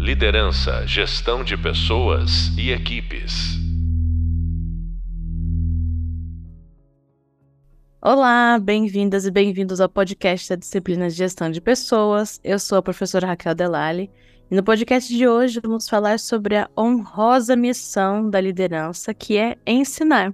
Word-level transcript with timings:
Liderança, 0.00 0.86
gestão 0.86 1.44
de 1.44 1.58
pessoas 1.58 2.56
e 2.56 2.70
equipes. 2.70 3.58
Olá, 8.00 8.58
bem-vindas 8.58 9.26
e 9.26 9.30
bem-vindos 9.30 9.78
ao 9.78 9.90
podcast 9.90 10.48
da 10.48 10.56
disciplina 10.56 11.10
de 11.10 11.14
gestão 11.14 11.50
de 11.50 11.60
pessoas. 11.60 12.40
Eu 12.42 12.58
sou 12.58 12.78
a 12.78 12.82
professora 12.82 13.26
Raquel 13.26 13.54
Delali 13.54 14.10
e 14.50 14.54
no 14.54 14.62
podcast 14.62 15.14
de 15.14 15.28
hoje 15.28 15.60
vamos 15.62 15.86
falar 15.86 16.18
sobre 16.18 16.56
a 16.56 16.70
honrosa 16.74 17.54
missão 17.54 18.30
da 18.30 18.40
liderança, 18.40 19.12
que 19.12 19.36
é 19.36 19.58
ensinar. 19.66 20.32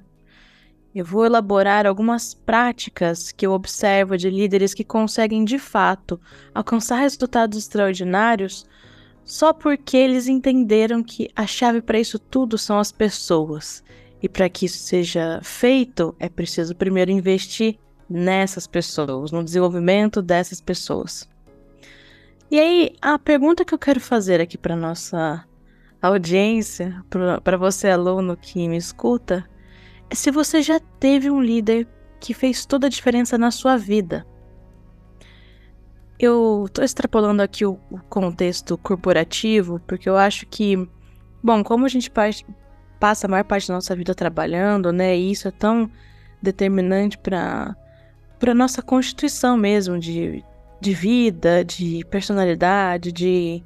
Eu 0.95 1.05
vou 1.05 1.27
elaborar 1.27 1.89
algumas 1.89 2.35
práticas 2.35 3.33
que 3.33 3.45
eu 3.45 3.51
observo 3.51 4.17
de 4.17 4.31
líderes 4.31 4.73
que 4.73 4.85
conseguem 4.85 5.45
de 5.45 5.59
fato 5.59 6.21
alcançar 6.55 7.01
resultados 7.01 7.59
extraordinários 7.59 8.65
só 9.27 9.53
porque 9.53 9.97
eles 9.97 10.29
entenderam 10.29 11.03
que 11.03 11.29
a 11.35 11.47
chave 11.47 11.83
para 11.83 11.99
isso 11.99 12.17
tudo 12.17 12.57
são 12.57 12.79
as 12.79 12.93
pessoas. 12.93 13.83
E 14.23 14.29
para 14.29 14.49
que 14.49 14.67
isso 14.67 14.79
seja 14.79 15.41
feito, 15.43 16.15
é 16.19 16.29
preciso 16.29 16.75
primeiro 16.75 17.11
investir 17.11 17.77
nessas 18.09 18.67
pessoas, 18.67 19.33
no 19.33 19.45
desenvolvimento 19.45 20.23
dessas 20.23 20.61
pessoas. 20.61 21.29
E 22.49 22.61
aí, 22.61 22.93
a 23.03 23.19
pergunta 23.19 23.65
que 23.65 23.75
eu 23.75 23.79
quero 23.79 24.01
fazer 24.01 24.41
aqui 24.41 24.57
para 24.57 24.77
nossa 24.77 25.45
audiência, 26.01 27.05
para 27.43 27.57
você 27.57 27.91
aluno 27.91 28.37
que 28.37 28.69
me 28.69 28.77
escuta, 28.77 29.45
se 30.13 30.31
você 30.31 30.63
já 30.63 30.79
teve 30.79 31.29
um 31.29 31.43
líder 31.43 31.89
que 32.21 32.33
fez 32.33 32.65
toda 32.65 32.87
a 32.87 32.91
diferença 32.91 33.37
na 33.37 33.51
sua 33.51 33.77
vida. 33.77 34.25
Eu 36.19 36.65
estou 36.67 36.85
extrapolando 36.85 37.43
aqui 37.43 37.65
o, 37.67 37.79
o, 37.91 37.99
contexto 38.09 38.79
corporativo, 38.79 39.81
porque 39.87 40.09
eu 40.09 40.17
acho 40.17 40.47
que, 40.47 40.89
bom, 41.43 41.63
como 41.63 41.85
a 41.85 41.89
gente 41.89 42.11
passa 42.99 43.27
a 43.27 43.31
maior 43.31 43.45
parte 43.45 43.69
da 43.69 43.75
nossa 43.75 43.95
vida 43.95 44.15
trabalhando, 44.15 44.93
né, 44.93 45.17
e 45.17 45.31
isso 45.31 45.47
é 45.49 45.51
tão 45.51 45.91
determinante 46.43 47.19
para 47.19 47.77
para 48.39 48.55
nossa 48.55 48.83
constituição 48.83 49.57
mesmo 49.57 49.99
de, 49.99 50.45
de 50.79 50.93
vida, 50.93 51.65
de 51.65 52.05
personalidade, 52.11 53.11
de 53.11 53.65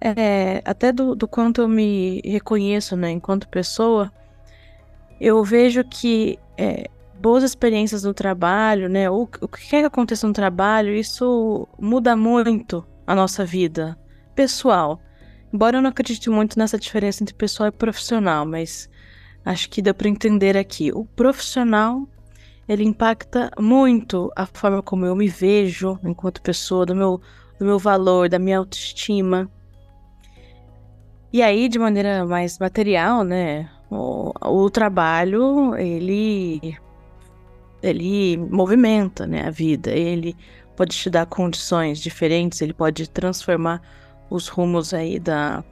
é, 0.00 0.60
até 0.64 0.90
do, 0.92 1.14
do 1.14 1.28
quanto 1.28 1.60
eu 1.60 1.68
me 1.68 2.20
reconheço, 2.24 2.96
né, 2.96 3.10
enquanto 3.10 3.48
pessoa 3.48 4.12
eu 5.20 5.44
vejo 5.44 5.84
que 5.84 6.38
é, 6.56 6.88
boas 7.20 7.44
experiências 7.44 8.02
no 8.02 8.14
trabalho, 8.14 8.88
né? 8.88 9.10
O, 9.10 9.28
o 9.40 9.48
que 9.48 9.68
quer 9.68 9.80
que 9.80 9.86
aconteça 9.86 10.26
no 10.26 10.32
trabalho, 10.32 10.94
isso 10.94 11.68
muda 11.78 12.16
muito 12.16 12.84
a 13.06 13.14
nossa 13.14 13.44
vida 13.44 13.98
pessoal. 14.34 15.00
Embora 15.52 15.76
eu 15.76 15.82
não 15.82 15.90
acredite 15.90 16.30
muito 16.30 16.58
nessa 16.58 16.78
diferença 16.78 17.22
entre 17.22 17.34
pessoal 17.34 17.68
e 17.68 17.72
profissional, 17.72 18.46
mas 18.46 18.88
acho 19.44 19.68
que 19.68 19.82
deu 19.82 19.94
para 19.94 20.08
entender 20.08 20.56
aqui. 20.56 20.90
O 20.92 21.04
profissional 21.04 22.08
ele 22.66 22.84
impacta 22.84 23.50
muito 23.58 24.32
a 24.34 24.46
forma 24.46 24.82
como 24.82 25.04
eu 25.04 25.14
me 25.14 25.28
vejo 25.28 25.98
enquanto 26.04 26.40
pessoa, 26.40 26.86
do 26.86 26.94
meu, 26.94 27.20
do 27.58 27.66
meu 27.66 27.78
valor, 27.78 28.28
da 28.28 28.38
minha 28.38 28.58
autoestima. 28.58 29.50
E 31.32 31.42
aí, 31.42 31.68
de 31.68 31.78
maneira 31.78 32.24
mais 32.24 32.58
material, 32.58 33.24
né? 33.24 33.68
O, 33.90 34.32
o 34.40 34.70
trabalho, 34.70 35.74
ele 35.76 36.78
ele 37.82 38.36
movimenta, 38.36 39.26
né, 39.26 39.46
a 39.46 39.50
vida. 39.50 39.90
Ele 39.90 40.36
pode 40.76 40.96
te 40.96 41.10
dar 41.10 41.26
condições 41.26 41.98
diferentes, 41.98 42.60
ele 42.60 42.72
pode 42.72 43.08
transformar 43.08 43.82
os 44.30 44.48
rumos 44.48 44.94
aí 44.94 45.18
da, 45.18 45.64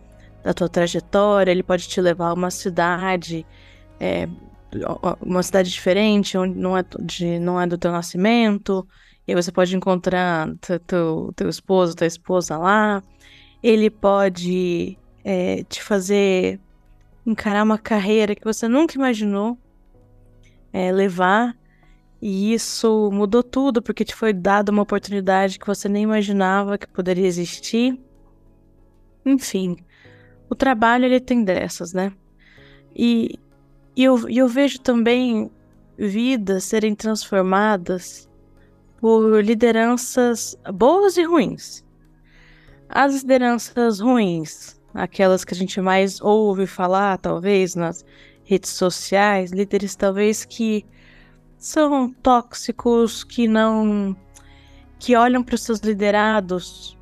da 0.42 0.52
tua 0.52 0.68
trajetória, 0.68 1.50
ele 1.50 1.62
pode 1.62 1.88
te 1.88 2.00
levar 2.00 2.28
a 2.28 2.34
uma 2.34 2.50
cidade, 2.50 3.46
é, 4.00 4.28
uma 5.20 5.42
cidade 5.42 5.70
diferente, 5.70 6.36
onde 6.36 6.58
não 6.58 6.76
é, 6.76 6.84
de, 7.00 7.38
não 7.38 7.60
é 7.60 7.66
do 7.66 7.78
teu 7.78 7.92
nascimento, 7.92 8.86
e 9.26 9.32
aí 9.32 9.34
você 9.34 9.52
pode 9.52 9.76
encontrar 9.76 10.48
teu, 10.86 11.32
teu, 11.36 11.48
esposo, 11.50 11.94
tua 11.94 12.06
esposa 12.06 12.56
lá. 12.56 13.02
Ele 13.62 13.90
pode 13.90 14.98
é, 15.22 15.64
te 15.64 15.82
fazer 15.82 16.58
encarar 17.26 17.62
uma 17.62 17.76
carreira 17.76 18.34
que 18.34 18.42
você 18.42 18.66
nunca 18.66 18.94
imaginou 18.94 19.58
é, 20.72 20.90
levar. 20.90 21.57
E 22.20 22.52
isso 22.52 23.10
mudou 23.12 23.42
tudo, 23.42 23.80
porque 23.80 24.04
te 24.04 24.14
foi 24.14 24.32
dada 24.32 24.72
uma 24.72 24.82
oportunidade 24.82 25.58
que 25.58 25.66
você 25.66 25.88
nem 25.88 26.02
imaginava 26.02 26.76
que 26.76 26.86
poderia 26.88 27.26
existir. 27.26 27.98
Enfim, 29.24 29.76
o 30.50 30.54
trabalho 30.54 31.04
ele 31.04 31.20
tem 31.20 31.44
dessas, 31.44 31.92
né? 31.92 32.12
E, 32.94 33.38
e 33.94 34.02
eu, 34.02 34.28
eu 34.28 34.48
vejo 34.48 34.80
também 34.80 35.50
vidas 35.96 36.64
serem 36.64 36.94
transformadas 36.94 38.28
por 39.00 39.44
lideranças 39.44 40.56
boas 40.74 41.16
e 41.16 41.22
ruins. 41.22 41.84
As 42.88 43.22
lideranças 43.22 44.00
ruins 44.00 44.78
aquelas 44.94 45.44
que 45.44 45.54
a 45.54 45.56
gente 45.56 45.80
mais 45.80 46.20
ouve 46.20 46.66
falar, 46.66 47.18
talvez, 47.18 47.74
nas 47.74 48.04
redes 48.44 48.70
sociais, 48.70 49.50
líderes 49.50 49.94
talvez 49.94 50.44
que 50.44 50.84
são 51.58 52.10
tóxicos, 52.22 53.24
que 53.24 53.48
não. 53.48 54.16
que 54.98 55.16
olham 55.16 55.42
para 55.42 55.54
os 55.54 55.62
seus 55.62 55.80
liderados 55.80 56.96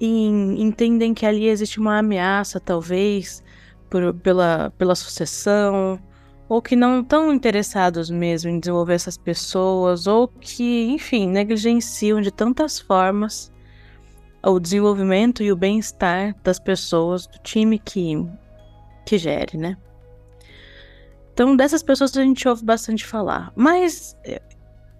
e 0.00 0.26
entendem 0.60 1.14
que 1.14 1.24
ali 1.24 1.48
existe 1.48 1.78
uma 1.78 1.98
ameaça, 1.98 2.58
talvez, 2.58 3.42
por, 3.88 4.12
pela, 4.14 4.72
pela 4.76 4.96
sucessão, 4.96 6.00
ou 6.48 6.60
que 6.60 6.74
não 6.74 7.00
estão 7.00 7.32
interessados 7.32 8.10
mesmo 8.10 8.50
em 8.50 8.58
desenvolver 8.58 8.94
essas 8.94 9.16
pessoas, 9.16 10.06
ou 10.08 10.26
que, 10.26 10.86
enfim, 10.90 11.28
negligenciam 11.28 12.20
de 12.20 12.32
tantas 12.32 12.80
formas 12.80 13.52
o 14.44 14.58
desenvolvimento 14.58 15.42
e 15.42 15.52
o 15.52 15.56
bem-estar 15.56 16.34
das 16.42 16.58
pessoas, 16.58 17.28
do 17.28 17.38
time 17.38 17.78
que, 17.78 18.16
que 19.06 19.16
gere, 19.16 19.56
né? 19.56 19.76
Então, 21.32 21.56
dessas 21.56 21.82
pessoas 21.82 22.16
a 22.16 22.22
gente 22.22 22.46
ouve 22.46 22.64
bastante 22.64 23.06
falar. 23.06 23.52
Mas 23.56 24.16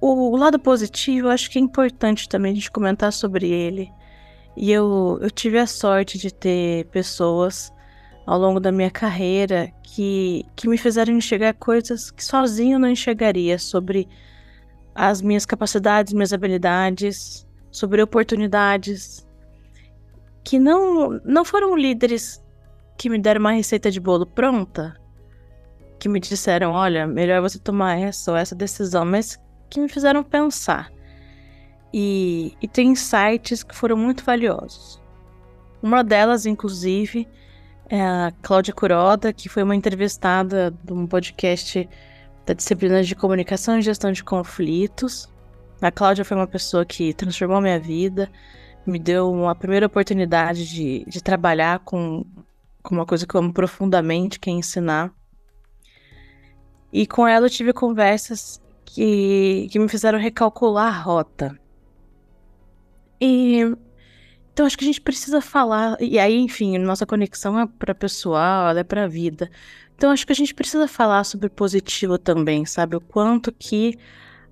o, 0.00 0.32
o 0.32 0.36
lado 0.36 0.58
positivo, 0.58 1.28
eu 1.28 1.30
acho 1.30 1.50
que 1.50 1.58
é 1.58 1.62
importante 1.62 2.28
também 2.28 2.52
a 2.52 2.54
gente 2.54 2.70
comentar 2.70 3.12
sobre 3.12 3.48
ele. 3.48 3.92
E 4.56 4.70
eu, 4.70 5.18
eu 5.22 5.30
tive 5.30 5.58
a 5.58 5.66
sorte 5.66 6.18
de 6.18 6.32
ter 6.32 6.86
pessoas 6.86 7.72
ao 8.26 8.38
longo 8.38 8.60
da 8.60 8.72
minha 8.72 8.90
carreira 8.90 9.72
que, 9.82 10.44
que 10.56 10.68
me 10.68 10.78
fizeram 10.78 11.14
enxergar 11.14 11.54
coisas 11.54 12.10
que 12.10 12.24
sozinho 12.24 12.78
não 12.78 12.88
enxergaria 12.88 13.58
sobre 13.58 14.08
as 14.94 15.22
minhas 15.22 15.46
capacidades, 15.46 16.12
minhas 16.12 16.32
habilidades, 16.32 17.46
sobre 17.70 18.02
oportunidades, 18.02 19.26
que 20.44 20.58
não, 20.58 21.20
não 21.24 21.44
foram 21.44 21.76
líderes 21.76 22.42
que 22.98 23.08
me 23.08 23.18
deram 23.18 23.40
uma 23.40 23.52
receita 23.52 23.90
de 23.90 24.00
bolo 24.00 24.26
pronta, 24.26 24.94
que 26.02 26.08
me 26.08 26.18
disseram, 26.18 26.72
olha, 26.72 27.06
melhor 27.06 27.40
você 27.40 27.60
tomar 27.60 27.96
essa 27.96 28.32
ou 28.32 28.36
essa 28.36 28.56
decisão, 28.56 29.04
mas 29.04 29.38
que 29.70 29.78
me 29.78 29.88
fizeram 29.88 30.24
pensar. 30.24 30.90
E, 31.94 32.56
e 32.60 32.66
tem 32.66 32.88
insights 32.88 33.62
que 33.62 33.72
foram 33.72 33.96
muito 33.96 34.24
valiosos. 34.24 35.00
Uma 35.80 36.02
delas, 36.02 36.44
inclusive, 36.44 37.28
é 37.88 38.02
a 38.02 38.32
Cláudia 38.42 38.74
Curoda, 38.74 39.32
que 39.32 39.48
foi 39.48 39.62
uma 39.62 39.76
entrevistada 39.76 40.74
de 40.82 40.92
um 40.92 41.06
podcast 41.06 41.88
da 42.44 42.52
disciplina 42.52 43.00
de 43.04 43.14
comunicação 43.14 43.78
e 43.78 43.82
gestão 43.82 44.10
de 44.10 44.24
conflitos. 44.24 45.28
A 45.80 45.92
Cláudia 45.92 46.24
foi 46.24 46.36
uma 46.36 46.48
pessoa 46.48 46.84
que 46.84 47.14
transformou 47.14 47.60
minha 47.60 47.78
vida, 47.78 48.28
me 48.84 48.98
deu 48.98 49.30
uma 49.30 49.54
primeira 49.54 49.86
oportunidade 49.86 50.68
de, 50.68 51.04
de 51.06 51.22
trabalhar 51.22 51.78
com, 51.78 52.26
com 52.82 52.92
uma 52.92 53.06
coisa 53.06 53.24
que 53.24 53.36
eu 53.36 53.40
amo 53.40 53.52
profundamente, 53.52 54.40
que 54.40 54.50
é 54.50 54.52
ensinar. 54.52 55.12
E 56.92 57.06
com 57.06 57.26
ela 57.26 57.46
eu 57.46 57.50
tive 57.50 57.72
conversas 57.72 58.60
que, 58.84 59.68
que 59.70 59.78
me 59.78 59.88
fizeram 59.88 60.18
recalcular 60.18 60.88
a 60.88 61.00
rota. 61.00 61.58
E 63.20 63.74
então 64.52 64.66
acho 64.66 64.76
que 64.76 64.84
a 64.84 64.86
gente 64.86 65.00
precisa 65.00 65.40
falar. 65.40 65.96
E 66.00 66.18
aí, 66.18 66.36
enfim, 66.36 66.76
nossa 66.78 67.06
conexão 67.06 67.58
é 67.58 67.66
para 67.66 67.94
pessoal, 67.94 68.68
ela 68.68 68.80
é 68.80 68.84
para 68.84 69.08
vida. 69.08 69.50
Então 69.96 70.10
acho 70.10 70.26
que 70.26 70.32
a 70.32 70.36
gente 70.36 70.54
precisa 70.54 70.86
falar 70.86 71.24
sobre 71.24 71.48
positivo 71.48 72.18
também, 72.18 72.66
sabe? 72.66 72.96
O 72.96 73.00
quanto 73.00 73.52
que 73.52 73.98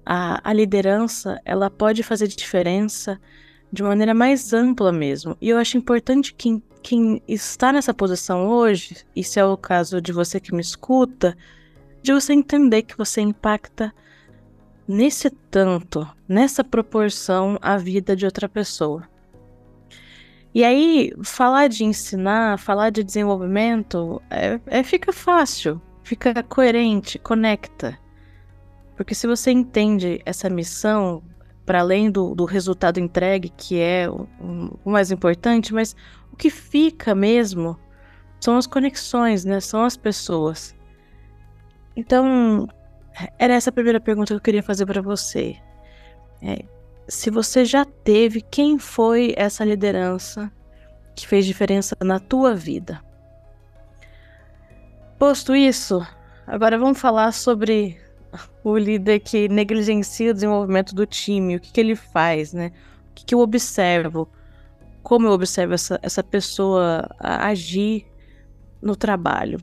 a, 0.05 0.49
a 0.49 0.53
liderança 0.53 1.41
ela 1.45 1.69
pode 1.69 2.03
fazer 2.03 2.29
diferença 2.29 3.21
de 3.73 3.83
maneira 3.83 4.15
mais 4.15 4.53
ampla 4.53 4.93
mesmo. 4.93 5.37
E 5.41 5.49
eu 5.51 5.59
acho 5.59 5.77
importante 5.77 6.35
que 6.35 6.63
quem 6.83 7.23
está 7.29 7.73
nessa 7.73 7.93
posição 7.93 8.49
hoje, 8.49 8.97
e 9.15 9.23
se 9.23 9.39
é 9.39 9.45
o 9.45 9.57
caso 9.57 10.01
de 10.01 10.13
você 10.13 10.41
que 10.41 10.55
me 10.55 10.61
escuta, 10.63 11.37
de 12.03 12.13
você 12.13 12.33
entender 12.33 12.83
que 12.83 12.97
você 12.97 13.21
impacta 13.21 13.93
nesse 14.87 15.31
tanto, 15.31 16.07
nessa 16.29 16.65
proporção 16.65 17.59
a 17.63 17.77
vida 17.77 18.17
de 18.17 18.25
outra 18.25 18.49
pessoa. 18.49 19.09
E 20.53 20.65
aí, 20.65 21.13
falar 21.23 21.69
de 21.69 21.85
ensinar, 21.85 22.59
falar 22.59 22.91
de 22.91 23.05
desenvolvimento, 23.05 24.21
é, 24.29 24.59
é, 24.67 24.83
fica 24.83 25.13
fácil, 25.13 25.81
fica 26.03 26.43
coerente, 26.43 27.21
conecta. 27.21 27.97
Porque 28.97 29.15
se 29.15 29.29
você 29.29 29.53
entende 29.53 30.21
essa 30.27 30.51
missão, 30.51 31.23
para 31.65 31.81
além 31.81 32.11
do, 32.11 32.35
do, 32.35 32.45
resultado 32.45 32.99
entregue, 32.99 33.53
que 33.57 33.79
é 33.79 34.11
o, 34.11 34.27
o, 34.85 34.91
mais 34.91 35.13
importante, 35.13 35.73
mas 35.73 35.95
o 36.33 36.37
que 36.37 36.51
fica 36.51 37.15
mesmo 37.15 37.79
são 38.41 38.57
as 38.57 38.67
conexões, 38.67 39.45
né? 39.45 39.61
São 39.61 39.85
as 39.85 39.97
pessoas. 39.97 40.75
Então, 42.01 42.67
era 43.39 43.53
essa 43.53 43.69
a 43.69 43.73
primeira 43.73 44.01
pergunta 44.01 44.29
que 44.29 44.37
eu 44.37 44.41
queria 44.41 44.63
fazer 44.63 44.87
para 44.87 45.03
você. 45.03 45.55
É, 46.41 46.65
se 47.07 47.29
você 47.31 47.63
já 47.63 47.85
teve, 47.85 48.41
quem 48.41 48.79
foi 48.79 49.35
essa 49.37 49.67
liderança 49.67 50.51
que 51.15 51.29
fez 51.29 51.45
diferença 51.45 51.95
na 52.03 52.19
tua 52.19 52.55
vida? 52.55 53.03
Posto 55.19 55.55
isso, 55.55 56.01
agora 56.47 56.79
vamos 56.79 56.99
falar 56.99 57.33
sobre 57.33 58.01
o 58.65 58.79
líder 58.79 59.21
que 59.21 59.47
negligencia 59.47 60.31
o 60.31 60.35
desenvolvimento 60.35 60.95
do 60.95 61.05
time, 61.05 61.57
o 61.57 61.61
que, 61.61 61.71
que 61.71 61.81
ele 61.81 61.95
faz, 61.95 62.55
né? 62.55 62.73
O 63.11 63.15
que, 63.15 63.27
que 63.27 63.35
eu 63.35 63.41
observo, 63.41 64.27
como 65.03 65.27
eu 65.27 65.33
observo 65.33 65.75
essa, 65.75 66.01
essa 66.03 66.23
pessoa 66.23 67.07
agir 67.19 68.07
no 68.81 68.97
trabalho. 68.97 69.61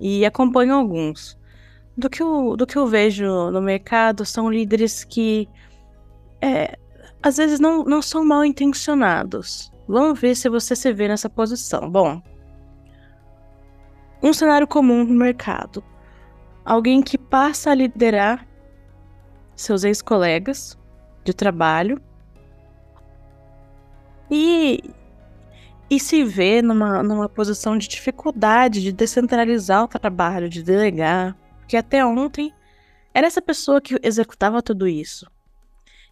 E 0.00 0.24
acompanho 0.24 0.74
alguns. 0.74 1.36
Do 1.96 2.10
que, 2.10 2.22
eu, 2.22 2.56
do 2.56 2.66
que 2.66 2.76
eu 2.76 2.86
vejo 2.86 3.50
no 3.50 3.62
mercado 3.62 4.24
são 4.24 4.50
líderes 4.50 5.02
que 5.02 5.48
é, 6.42 6.78
às 7.22 7.38
vezes 7.38 7.58
não, 7.58 7.84
não 7.84 8.02
são 8.02 8.24
mal 8.24 8.44
intencionados. 8.44 9.72
Vamos 9.88 10.20
ver 10.20 10.34
se 10.34 10.48
você 10.48 10.76
se 10.76 10.92
vê 10.92 11.08
nessa 11.08 11.30
posição. 11.30 11.90
Bom, 11.90 12.20
um 14.22 14.32
cenário 14.32 14.66
comum 14.66 15.04
no 15.04 15.14
mercado. 15.14 15.82
Alguém 16.64 17.00
que 17.00 17.16
passa 17.16 17.70
a 17.70 17.74
liderar 17.74 18.46
seus 19.54 19.84
ex-colegas 19.84 20.76
de 21.24 21.32
trabalho 21.32 22.00
e, 24.30 24.82
e 25.88 26.00
se 26.00 26.24
vê 26.24 26.60
numa, 26.60 27.02
numa 27.02 27.28
posição 27.28 27.78
de 27.78 27.88
dificuldade 27.88 28.82
de 28.82 28.92
descentralizar 28.92 29.84
o 29.84 29.88
trabalho, 29.88 30.48
de 30.48 30.62
delegar. 30.62 31.36
Porque 31.66 31.76
até 31.76 32.06
ontem 32.06 32.54
era 33.12 33.26
essa 33.26 33.42
pessoa 33.42 33.80
que 33.80 33.98
executava 34.00 34.62
tudo 34.62 34.86
isso. 34.86 35.28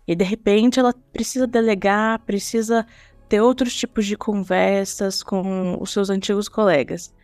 E 0.04 0.16
de 0.16 0.24
repente 0.24 0.80
ela 0.80 0.92
precisa 1.12 1.46
delegar, 1.46 2.18
precisa 2.24 2.84
ter 3.28 3.40
outros 3.40 3.72
tipos 3.76 4.04
de 4.04 4.16
conversas 4.16 5.22
com 5.22 5.80
os 5.80 5.92
seus 5.92 6.10
antigos 6.10 6.48
colegas. 6.48 7.14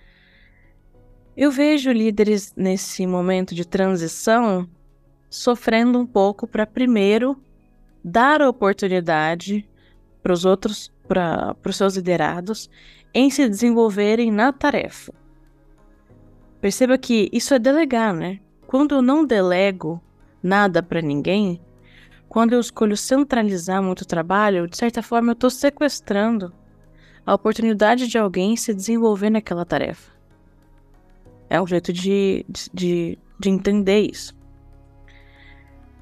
Eu 1.36 1.50
vejo 1.50 1.90
líderes 1.90 2.54
nesse 2.56 3.04
momento 3.04 3.52
de 3.52 3.66
transição 3.66 4.70
sofrendo 5.28 5.98
um 5.98 6.06
pouco 6.06 6.46
para 6.46 6.64
primeiro 6.64 7.36
dar 8.04 8.40
a 8.40 8.48
oportunidade 8.48 9.68
para 10.22 10.32
os 10.32 10.44
outros, 10.44 10.92
para 11.08 11.56
os 11.66 11.76
seus 11.76 11.96
liderados, 11.96 12.70
em 13.12 13.28
se 13.28 13.48
desenvolverem 13.48 14.30
na 14.30 14.52
tarefa. 14.52 15.19
Perceba 16.60 16.98
que 16.98 17.28
isso 17.32 17.54
é 17.54 17.58
delegar, 17.58 18.12
né? 18.12 18.38
Quando 18.66 18.94
eu 18.94 19.02
não 19.02 19.24
delego 19.24 20.00
nada 20.42 20.82
para 20.82 21.00
ninguém, 21.00 21.60
quando 22.28 22.52
eu 22.52 22.60
escolho 22.60 22.96
centralizar 22.96 23.82
muito 23.82 24.04
trabalho, 24.04 24.68
de 24.68 24.76
certa 24.76 25.02
forma 25.02 25.30
eu 25.30 25.34
estou 25.34 25.50
sequestrando 25.50 26.52
a 27.24 27.34
oportunidade 27.34 28.06
de 28.06 28.18
alguém 28.18 28.56
se 28.56 28.74
desenvolver 28.74 29.30
naquela 29.30 29.64
tarefa. 29.64 30.12
É 31.48 31.60
um 31.60 31.66
jeito 31.66 31.92
de, 31.92 32.44
de, 32.72 33.18
de 33.38 33.48
entender 33.48 34.00
isso. 34.00 34.34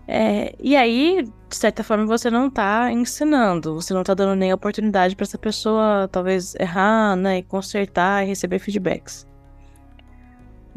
É, 0.06 0.54
e 0.58 0.74
aí, 0.74 1.22
de 1.50 1.56
certa 1.56 1.84
forma, 1.84 2.06
você 2.06 2.30
não 2.30 2.48
está 2.48 2.90
ensinando, 2.90 3.74
você 3.74 3.92
não 3.92 4.00
está 4.00 4.14
dando 4.14 4.34
nem 4.34 4.52
oportunidade 4.52 5.14
para 5.14 5.24
essa 5.24 5.36
pessoa 5.36 6.08
talvez 6.10 6.54
errar, 6.54 7.14
né, 7.14 7.38
e 7.38 7.42
consertar 7.42 8.24
e 8.24 8.28
receber 8.28 8.58
feedbacks. 8.58 9.27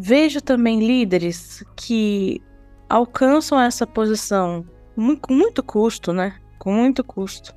Vejo 0.03 0.41
também 0.41 0.79
líderes 0.79 1.63
que 1.75 2.41
alcançam 2.89 3.61
essa 3.61 3.85
posição 3.85 4.65
com 5.21 5.31
muito 5.31 5.61
custo, 5.61 6.11
né? 6.11 6.39
Com 6.57 6.73
muito 6.73 7.03
custo. 7.03 7.55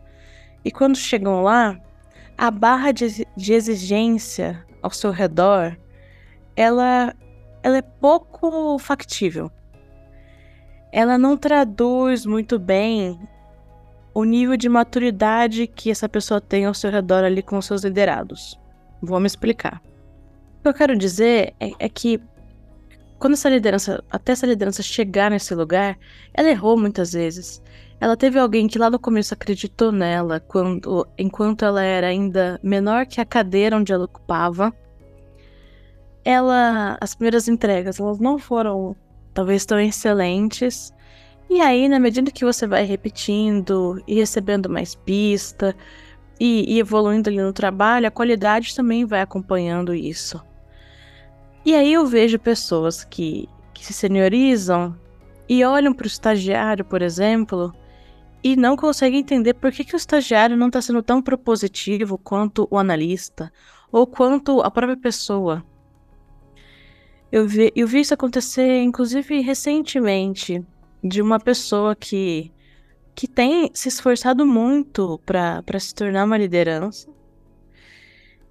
E 0.62 0.70
quando 0.70 0.94
chegam 0.94 1.43
lá, 1.43 1.81
a 2.37 2.50
barra 2.50 2.93
de, 2.93 3.26
exigência 3.50 4.62
ao 4.82 4.91
seu 4.91 5.11
redor, 5.11 5.75
ela, 6.55 7.14
ela 7.62 7.79
é 7.79 7.82
pouco 7.82 8.79
factível. 8.79 9.50
Ela 10.93 11.17
não 11.17 11.38
traduz 11.38 12.26
muito 12.26 12.58
bem 12.58 13.19
o 14.12 14.23
nível 14.23 14.58
de 14.58 14.69
maturidade 14.69 15.67
que 15.67 15.91
essa 15.91 16.11
pessoa 16.11 16.43
tem 16.43 16.67
ao 16.67 16.75
seu 16.75 16.91
redor 16.91 17.25
ali 17.25 17.43
com 17.43 17.58
seus 17.62 17.85
liderados. 17.85 18.61
Vou 19.00 19.19
me 19.19 19.26
explicar. 19.26 19.81
O 20.58 20.62
que 20.62 20.69
eu 20.69 20.75
quero 20.75 20.94
dizer 20.94 21.55
é, 21.58 21.70
é 21.79 21.88
que 21.88 22.20
quando 23.19 23.34
essa 23.34 23.49
liderança, 23.49 24.02
até 24.11 24.32
essa 24.32 24.46
liderança 24.46 24.82
chegar 24.82 25.31
nesse 25.31 25.55
lugar, 25.55 25.99
ela 26.32 26.50
errou 26.50 26.78
muitas 26.78 27.12
vezes. 27.12 27.62
Ela 28.00 28.16
teve 28.16 28.38
alguém 28.38 28.66
que 28.66 28.78
lá 28.78 28.90
no 28.90 28.99
começo 28.99 29.32
acreditou 29.32 29.93
nela, 29.93 30.40
quando, 30.40 31.06
enquanto 31.16 31.64
ela 31.64 31.82
era 31.82 32.08
ainda 32.08 32.61
menor 32.62 33.06
que 33.06 33.20
a 33.20 33.25
cadeira 33.25 33.76
onde 33.76 33.93
ela 33.93 34.05
ocupava. 34.05 34.75
Ela, 36.25 36.99
as 37.00 37.14
primeiras 37.14 37.49
entregas, 37.49 38.00
elas 38.00 38.19
não 38.19 38.38
foram 38.38 38.96
talvez 39.32 39.64
tão 39.64 39.78
excelentes. 39.78 40.93
E 41.49 41.60
aí, 41.60 41.88
na 41.88 42.00
medida 42.00 42.31
que 42.31 42.44
você 42.44 42.67
vai 42.67 42.84
repetindo 42.84 44.02
e 44.06 44.14
recebendo 44.17 44.69
mais 44.69 44.94
pista 44.94 45.75
e, 46.40 46.75
e 46.75 46.78
evoluindo 46.78 47.31
ali 47.31 47.38
no 47.38 47.52
trabalho, 47.52 48.06
a 48.06 48.10
qualidade 48.10 48.75
também 48.75 49.05
vai 49.05 49.20
acompanhando 49.20 49.94
isso. 49.94 50.43
E 51.64 51.75
aí 51.75 51.93
eu 51.93 52.06
vejo 52.06 52.38
pessoas 52.38 53.05
que, 53.05 53.49
que 53.72 53.84
se 53.84 53.93
seniorizam 53.93 54.94
e 55.49 55.64
olham 55.64 55.94
para 55.94 56.05
o 56.05 56.06
estagiário, 56.06 56.84
por 56.84 57.00
exemplo, 57.00 57.75
e 58.43 58.55
não 58.55 58.76
conseguem 58.76 59.20
entender 59.20 59.55
por 59.55 59.72
que, 59.72 59.84
que 59.84 59.94
o 59.94 59.96
estagiário 59.96 60.56
não 60.56 60.66
está 60.66 60.82
sendo 60.82 61.02
tão 61.02 61.22
propositivo 61.22 62.19
quanto 62.19 62.69
o 62.70 62.76
analista 62.76 63.50
ou 63.90 64.06
quanto 64.06 64.61
a 64.61 64.70
própria 64.70 64.96
pessoa. 64.96 65.65
Eu 67.32 67.48
vi, 67.48 67.72
eu 67.74 67.86
vi 67.86 68.00
isso 68.00 68.12
acontecer, 68.12 68.82
inclusive, 68.82 69.41
recentemente, 69.41 70.62
de 71.03 71.22
uma 71.22 71.41
pessoa 71.41 71.96
que, 71.96 72.53
que 73.15 73.27
tem 73.27 73.70
se 73.72 73.89
esforçado 73.89 74.44
muito 74.46 75.19
para 75.24 75.81
se 75.81 75.94
tornar 75.94 76.24
uma 76.24 76.36
liderança. 76.36 77.08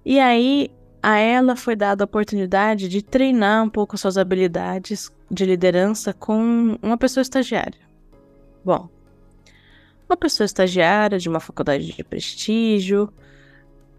E 0.04 0.18
aí 0.18 0.70
a 1.04 1.18
ela 1.18 1.54
foi 1.54 1.76
dada 1.76 2.02
a 2.02 2.06
oportunidade 2.06 2.88
de 2.88 3.02
treinar 3.02 3.62
um 3.62 3.68
pouco 3.68 3.98
suas 3.98 4.16
habilidades 4.16 5.12
de 5.30 5.44
liderança 5.44 6.14
com 6.14 6.78
uma 6.80 6.96
pessoa 6.96 7.20
estagiária. 7.20 7.78
Bom, 8.64 8.88
uma 10.08 10.16
pessoa 10.16 10.46
estagiária 10.46 11.18
de 11.18 11.28
uma 11.28 11.40
faculdade 11.40 11.92
de 11.92 12.02
prestígio, 12.02 13.12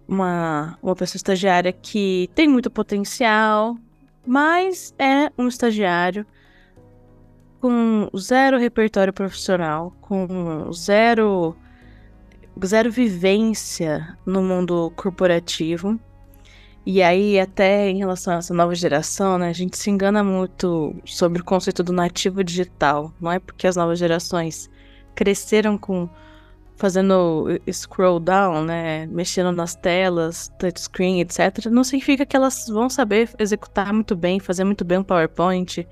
uma, 0.07 0.79
uma 0.81 0.95
pessoa 0.95 1.19
estagiária 1.19 1.71
que 1.71 2.27
tem 2.33 2.47
muito 2.47 2.71
potencial, 2.71 3.77
mas 4.25 4.91
é 4.97 5.31
um 5.37 5.47
estagiário 5.47 6.25
com 7.61 8.09
zero 8.17 8.57
repertório 8.57 9.13
profissional, 9.13 9.95
com 10.01 10.71
zero, 10.73 11.55
zero 12.65 12.91
vivência 12.91 14.17
no 14.25 14.41
mundo 14.41 14.91
corporativo 14.95 15.99
e 16.85 17.01
aí, 17.01 17.39
até 17.39 17.89
em 17.89 17.97
relação 17.97 18.35
a 18.35 18.37
essa 18.37 18.53
nova 18.53 18.75
geração, 18.75 19.39
né, 19.39 19.49
a 19.49 19.53
gente 19.53 19.75
se 19.75 19.89
engana 19.89 20.23
muito 20.23 20.95
sobre 21.03 21.41
o 21.41 21.45
conceito 21.45 21.81
do 21.81 21.91
nativo 21.91 22.43
digital. 22.43 23.11
Não 23.19 23.31
é 23.31 23.39
porque 23.39 23.65
as 23.65 23.75
novas 23.75 23.97
gerações 23.97 24.69
cresceram 25.15 25.79
com 25.79 26.07
fazendo 26.75 27.47
scroll 27.71 28.19
down, 28.19 28.65
né, 28.65 29.07
mexendo 29.07 29.51
nas 29.51 29.73
telas, 29.75 30.51
touchscreen, 30.59 31.21
etc. 31.21 31.65
Não 31.71 31.83
significa 31.83 32.25
que 32.25 32.35
elas 32.35 32.67
vão 32.67 32.87
saber 32.87 33.31
executar 33.39 33.91
muito 33.91 34.15
bem, 34.15 34.39
fazer 34.39 34.63
muito 34.63 34.85
bem 34.85 34.99
um 34.99 35.03
PowerPoint 35.03 35.87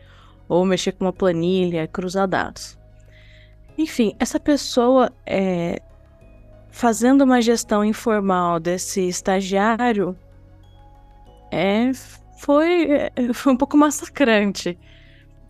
ou 0.48 0.64
mexer 0.64 0.92
com 0.92 1.06
uma 1.06 1.14
planilha, 1.14 1.88
cruzar 1.88 2.28
dados. 2.28 2.78
Enfim, 3.78 4.14
essa 4.20 4.40
pessoa 4.40 5.12
é, 5.26 5.82
fazendo 6.70 7.24
uma 7.24 7.42
gestão 7.42 7.84
informal 7.84 8.60
desse 8.60 9.02
estagiário 9.08 10.16
é, 11.54 11.92
foi, 12.40 12.92
é, 12.92 13.34
foi 13.34 13.54
um 13.54 13.58
pouco 13.58 13.78
massacrante. 13.78 14.78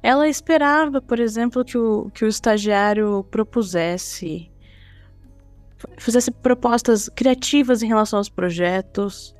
Ela 0.01 0.27
esperava, 0.27 1.01
por 1.01 1.19
exemplo, 1.19 1.63
que 1.63 1.77
o, 1.77 2.11
que 2.13 2.25
o 2.25 2.27
estagiário 2.27 3.25
propusesse 3.31 4.51
fizesse 5.97 6.31
propostas 6.31 7.09
criativas 7.09 7.83
em 7.83 7.87
relação 7.87 8.17
aos 8.17 8.29
projetos, 8.29 9.35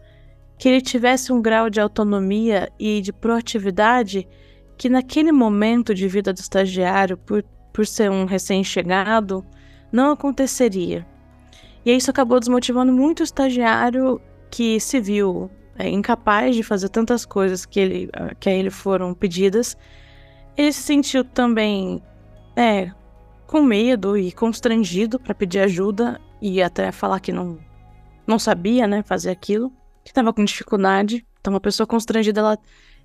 que 0.57 0.67
ele 0.67 0.81
tivesse 0.81 1.31
um 1.31 1.41
grau 1.41 1.69
de 1.69 1.79
autonomia 1.79 2.69
e 2.77 3.01
de 3.01 3.13
proatividade 3.13 4.27
que 4.77 4.89
naquele 4.89 5.31
momento 5.31 5.93
de 5.93 6.07
vida 6.07 6.33
do 6.33 6.39
estagiário, 6.39 7.17
por, 7.17 7.43
por 7.71 7.85
ser 7.85 8.11
um 8.11 8.25
recém-chegado, 8.25 9.45
não 9.91 10.11
aconteceria. 10.11 11.05
E 11.85 11.95
isso 11.95 12.09
acabou 12.09 12.39
desmotivando 12.39 12.91
muito 12.91 13.21
o 13.21 13.23
estagiário 13.23 14.19
que 14.49 14.79
se 14.79 14.99
viu 14.99 15.49
é, 15.77 15.89
incapaz 15.89 16.55
de 16.55 16.63
fazer 16.63 16.89
tantas 16.89 17.25
coisas 17.25 17.65
que, 17.65 17.79
ele, 17.79 18.09
que 18.39 18.49
a 18.49 18.53
ele 18.53 18.69
foram 18.69 19.13
pedidas. 19.13 19.77
Ele 20.55 20.71
se 20.71 20.83
sentiu 20.83 21.23
também 21.23 22.01
é, 22.55 22.91
com 23.47 23.61
medo 23.61 24.17
e 24.17 24.31
constrangido 24.31 25.19
para 25.19 25.33
pedir 25.33 25.59
ajuda 25.59 26.19
e 26.41 26.61
até 26.61 26.91
falar 26.91 27.19
que 27.19 27.31
não, 27.31 27.57
não 28.27 28.37
sabia 28.37 28.87
né, 28.87 29.01
fazer 29.03 29.31
aquilo, 29.31 29.71
que 30.03 30.11
estava 30.11 30.33
com 30.33 30.43
dificuldade. 30.43 31.25
Então, 31.39 31.53
uma 31.53 31.59
pessoa 31.59 31.87
constrangida, 31.87 32.39
ela, 32.39 32.57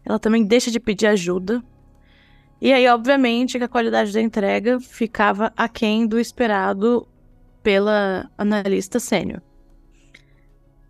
ela 0.05 0.19
também 0.19 0.45
deixa 0.45 0.71
de 0.71 0.79
pedir 0.81 1.07
ajuda. 1.07 1.63
E 2.61 2.73
aí, 2.73 2.89
obviamente, 2.89 3.59
que 3.59 3.65
a 3.65 3.69
qualidade 3.69 4.13
da 4.13 4.21
entrega 4.21 4.81
ficava 4.81 5.53
aquém 5.57 6.07
do 6.07 6.19
esperado 6.19 7.07
pela 7.63 8.31
analista 8.37 8.99
sênior. 8.99 9.41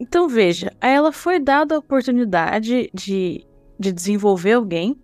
Então, 0.01 0.29
veja, 0.29 0.73
a 0.81 0.87
ela 0.87 1.13
foi 1.13 1.41
dada 1.41 1.75
a 1.75 1.79
oportunidade 1.79 2.91
de, 2.95 3.45
de 3.79 3.93
desenvolver 3.93 4.53
alguém, 4.53 4.97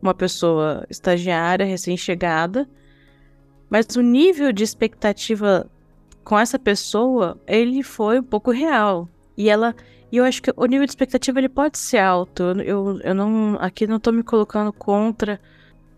uma 0.00 0.14
pessoa 0.14 0.86
estagiária, 0.88 1.66
recém-chegada, 1.66 2.68
mas 3.68 3.86
o 3.96 4.00
nível 4.00 4.52
de 4.52 4.64
expectativa 4.64 5.70
com 6.22 6.38
essa 6.38 6.58
pessoa, 6.58 7.38
ele 7.46 7.82
foi 7.82 8.20
um 8.20 8.22
pouco 8.22 8.50
real. 8.50 9.08
E 9.36 9.48
ela, 9.50 9.74
e 10.10 10.16
eu 10.16 10.24
acho 10.24 10.42
que 10.42 10.52
o 10.56 10.64
nível 10.64 10.86
de 10.86 10.92
expectativa 10.92 11.38
ele 11.38 11.48
pode 11.48 11.76
ser 11.78 11.98
alto. 11.98 12.42
Eu, 12.62 12.98
eu 13.00 13.14
não, 13.14 13.56
aqui 13.60 13.86
não 13.86 14.00
tô 14.00 14.10
me 14.10 14.22
colocando 14.22 14.72
contra. 14.72 15.40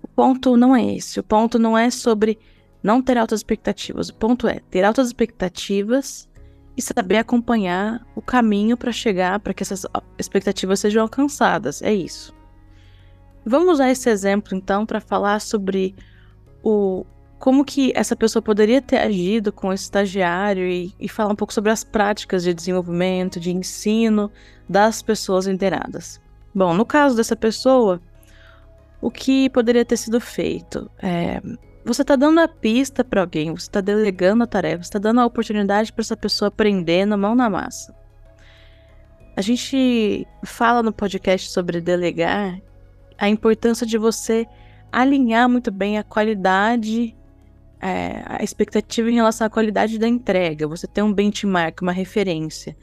O 0.03 0.09
ponto 0.09 0.57
não 0.57 0.75
é 0.75 0.97
esse. 0.97 1.21
O 1.21 1.23
ponto 1.23 1.59
não 1.59 1.79
é 1.79 1.91
sobre 1.91 2.39
não 2.83 3.01
ter 3.01 3.17
altas 3.17 3.41
expectativas. 3.41 4.09
O 4.09 4.15
ponto 4.15 4.49
é 4.49 4.61
ter 4.71 4.85
altas 4.85 5.07
expectativas 5.09 6.29
e 6.77 6.83
saber 6.83 7.17
acompanhar 7.17 8.07
o 8.15 8.21
caminho 8.21 8.77
para 8.77 8.93
chegar 8.93 9.41
para 9.41 9.55
que 9.55 9.63
essas 9.63 9.87
expectativas 10.19 10.81
sejam 10.81 11.03
alcançadas. 11.03 11.81
É 11.81 11.93
isso. 11.93 12.35
Vamos 13.45 13.75
usar 13.75 13.91
esse 13.91 14.11
exemplo 14.11 14.57
então 14.57 14.85
para 14.85 15.01
falar 15.01 15.41
sobre 15.41 15.95
o 16.63 17.07
como 17.39 17.65
que 17.65 17.93
essa 17.95 18.17
pessoa 18.17 18.43
poderia 18.43 18.81
ter 18.81 18.97
agido 18.97 19.53
com 19.53 19.73
esse 19.73 19.85
estagiário 19.85 20.67
e, 20.67 20.95
e 20.99 21.09
falar 21.09 21.33
um 21.33 21.37
pouco 21.37 21.53
sobre 21.53 21.71
as 21.71 21.85
práticas 21.85 22.43
de 22.43 22.55
desenvolvimento, 22.55 23.39
de 23.39 23.53
ensino 23.53 24.33
das 24.69 25.03
pessoas 25.03 25.47
lideradas. 25.47 26.21
Bom, 26.55 26.73
no 26.73 26.87
caso 26.87 27.15
dessa 27.15 27.37
pessoa, 27.37 28.01
o 29.01 29.11
que 29.11 29.51
poderia 29.51 29.85
ter 29.85 29.99
sido 29.99 30.19
feito? 30.19 30.91
É, 30.99 31.43
você 31.87 32.03
está 32.03 32.17
dando 32.17 32.41
a 32.41 32.49
pista 32.49 33.05
para 33.05 33.21
alguém, 33.21 33.55
você 33.55 33.69
está 33.69 33.81
delegando 33.81 34.43
a 34.43 34.47
tarefa, 34.47 34.83
você 34.83 34.89
está 34.89 34.99
dando 34.99 35.21
a 35.21 35.27
oportunidade 35.27 35.93
para 35.93 36.03
essa 36.03 36.17
pessoa 36.17 36.49
aprender 36.49 37.07
na 37.07 37.17
mão 37.17 37.33
na 37.37 37.49
massa. 37.49 37.95
A 39.37 39.41
gente 39.41 40.27
fala 40.45 40.83
no 40.83 40.93
podcast 40.93 41.49
sobre 41.49 41.81
delegar 41.81 42.61
a 43.17 43.29
importância 43.29 43.87
de 43.87 43.97
você 43.99 44.47
alinhar 44.91 45.49
muito 45.49 45.71
bem 45.71 45.97
a 45.97 46.03
qualidade, 46.03 47.15
é, 47.81 48.21
a 48.25 48.43
expectativa 48.43 49.09
em 49.09 49.15
relação 49.15 49.47
à 49.47 49.51
qualidade 49.51 49.97
da 49.97 50.09
entrega. 50.09 50.67
Você 50.67 50.89
tem 50.89 51.05
um 51.05 51.13
benchmark, 51.13 51.83
uma 51.83 51.93
referência. 51.93 52.77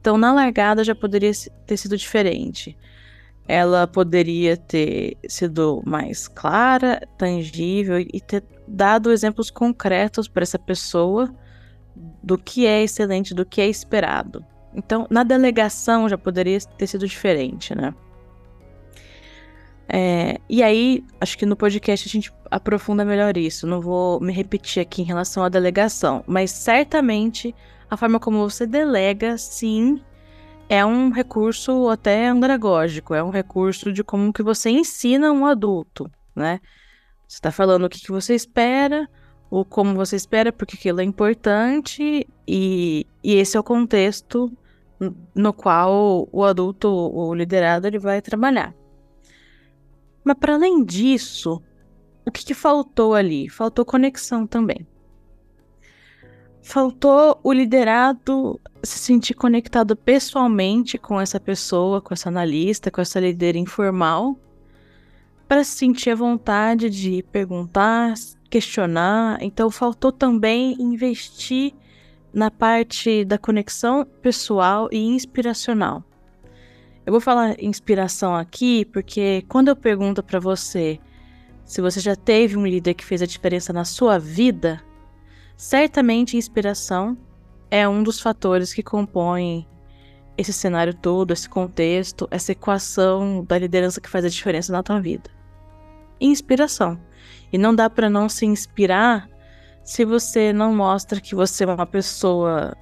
Então, 0.00 0.18
na 0.18 0.32
largada 0.32 0.82
já 0.82 0.96
poderia 0.96 1.30
ter 1.64 1.76
sido 1.76 1.96
diferente 1.96 2.76
ela 3.46 3.86
poderia 3.86 4.56
ter 4.56 5.16
sido 5.28 5.82
mais 5.84 6.28
clara, 6.28 7.00
tangível 7.18 7.98
e 7.98 8.20
ter 8.20 8.44
dado 8.66 9.10
exemplos 9.10 9.50
concretos 9.50 10.28
para 10.28 10.42
essa 10.42 10.58
pessoa 10.58 11.34
do 12.22 12.38
que 12.38 12.66
é 12.66 12.82
excelente, 12.82 13.34
do 13.34 13.44
que 13.44 13.60
é 13.60 13.68
esperado. 13.68 14.44
Então, 14.74 15.06
na 15.10 15.22
delegação 15.22 16.08
já 16.08 16.16
poderia 16.16 16.58
ter 16.78 16.86
sido 16.86 17.06
diferente, 17.06 17.74
né? 17.74 17.94
É, 19.88 20.38
e 20.48 20.62
aí, 20.62 21.04
acho 21.20 21.36
que 21.36 21.44
no 21.44 21.54
podcast 21.54 22.08
a 22.08 22.10
gente 22.10 22.32
aprofunda 22.50 23.04
melhor 23.04 23.36
isso. 23.36 23.66
Não 23.66 23.80
vou 23.80 24.18
me 24.20 24.32
repetir 24.32 24.80
aqui 24.80 25.02
em 25.02 25.04
relação 25.04 25.44
à 25.44 25.50
delegação, 25.50 26.24
mas 26.26 26.50
certamente 26.50 27.54
a 27.90 27.96
forma 27.96 28.18
como 28.18 28.38
você 28.38 28.66
delega, 28.66 29.36
sim, 29.36 30.00
é 30.72 30.86
um 30.86 31.10
recurso 31.10 31.90
até 31.90 32.28
andragógico, 32.28 33.12
é 33.12 33.22
um 33.22 33.28
recurso 33.28 33.92
de 33.92 34.02
como 34.02 34.32
que 34.32 34.42
você 34.42 34.70
ensina 34.70 35.30
um 35.30 35.44
adulto, 35.44 36.10
né? 36.34 36.60
Você 37.28 37.36
está 37.36 37.52
falando 37.52 37.84
o 37.84 37.90
que, 37.90 38.00
que 38.00 38.10
você 38.10 38.34
espera, 38.34 39.06
o 39.50 39.66
como 39.66 39.94
você 39.94 40.16
espera, 40.16 40.50
porque 40.50 40.74
aquilo 40.74 41.02
é 41.02 41.04
importante, 41.04 42.26
e, 42.48 43.06
e 43.22 43.34
esse 43.34 43.54
é 43.54 43.60
o 43.60 43.62
contexto 43.62 44.50
no 45.34 45.52
qual 45.52 46.26
o 46.32 46.42
adulto, 46.42 46.88
o 46.88 47.34
liderado, 47.34 47.86
ele 47.86 47.98
vai 47.98 48.22
trabalhar. 48.22 48.74
Mas 50.24 50.38
para 50.38 50.54
além 50.54 50.82
disso, 50.82 51.60
o 52.24 52.30
que, 52.30 52.46
que 52.46 52.54
faltou 52.54 53.14
ali? 53.14 53.46
Faltou 53.50 53.84
conexão 53.84 54.46
também. 54.46 54.86
Faltou 56.62 57.40
o 57.42 57.52
liderado 57.52 58.60
se 58.84 58.98
sentir 58.98 59.34
conectado 59.34 59.96
pessoalmente 59.96 60.96
com 60.96 61.20
essa 61.20 61.40
pessoa, 61.40 62.00
com 62.00 62.14
essa 62.14 62.28
analista, 62.28 62.88
com 62.88 63.00
essa 63.00 63.18
líder 63.18 63.56
informal, 63.56 64.38
para 65.48 65.64
se 65.64 65.72
sentir 65.72 66.10
a 66.10 66.14
vontade 66.14 66.88
de 66.88 67.24
perguntar, 67.32 68.14
questionar. 68.48 69.38
Então, 69.42 69.70
faltou 69.70 70.12
também 70.12 70.76
investir 70.80 71.74
na 72.32 72.48
parte 72.48 73.24
da 73.24 73.36
conexão 73.36 74.06
pessoal 74.22 74.88
e 74.92 74.98
inspiracional. 74.98 76.04
Eu 77.04 77.10
vou 77.10 77.20
falar 77.20 77.60
inspiração 77.60 78.36
aqui 78.36 78.84
porque 78.84 79.44
quando 79.48 79.66
eu 79.68 79.76
pergunto 79.76 80.22
para 80.22 80.38
você 80.38 81.00
se 81.64 81.80
você 81.80 81.98
já 81.98 82.14
teve 82.14 82.56
um 82.56 82.64
líder 82.64 82.94
que 82.94 83.04
fez 83.04 83.20
a 83.20 83.26
diferença 83.26 83.72
na 83.72 83.84
sua 83.84 84.18
vida, 84.18 84.80
Certamente, 85.56 86.36
inspiração 86.36 87.16
é 87.70 87.88
um 87.88 88.02
dos 88.02 88.20
fatores 88.20 88.74
que 88.74 88.82
compõem 88.82 89.66
esse 90.36 90.52
cenário 90.52 90.94
todo, 90.94 91.32
esse 91.32 91.48
contexto, 91.48 92.26
essa 92.30 92.52
equação 92.52 93.44
da 93.44 93.58
liderança 93.58 94.00
que 94.00 94.08
faz 94.08 94.24
a 94.24 94.28
diferença 94.28 94.72
na 94.72 94.82
tua 94.82 95.00
vida. 95.00 95.30
Inspiração. 96.20 97.00
E 97.52 97.58
não 97.58 97.74
dá 97.74 97.88
para 97.88 98.08
não 98.08 98.28
se 98.28 98.46
inspirar 98.46 99.28
se 99.84 100.04
você 100.04 100.52
não 100.52 100.74
mostra 100.74 101.20
que 101.20 101.34
você 101.34 101.64
é 101.64 101.66
uma 101.66 101.86
pessoa 101.86 102.76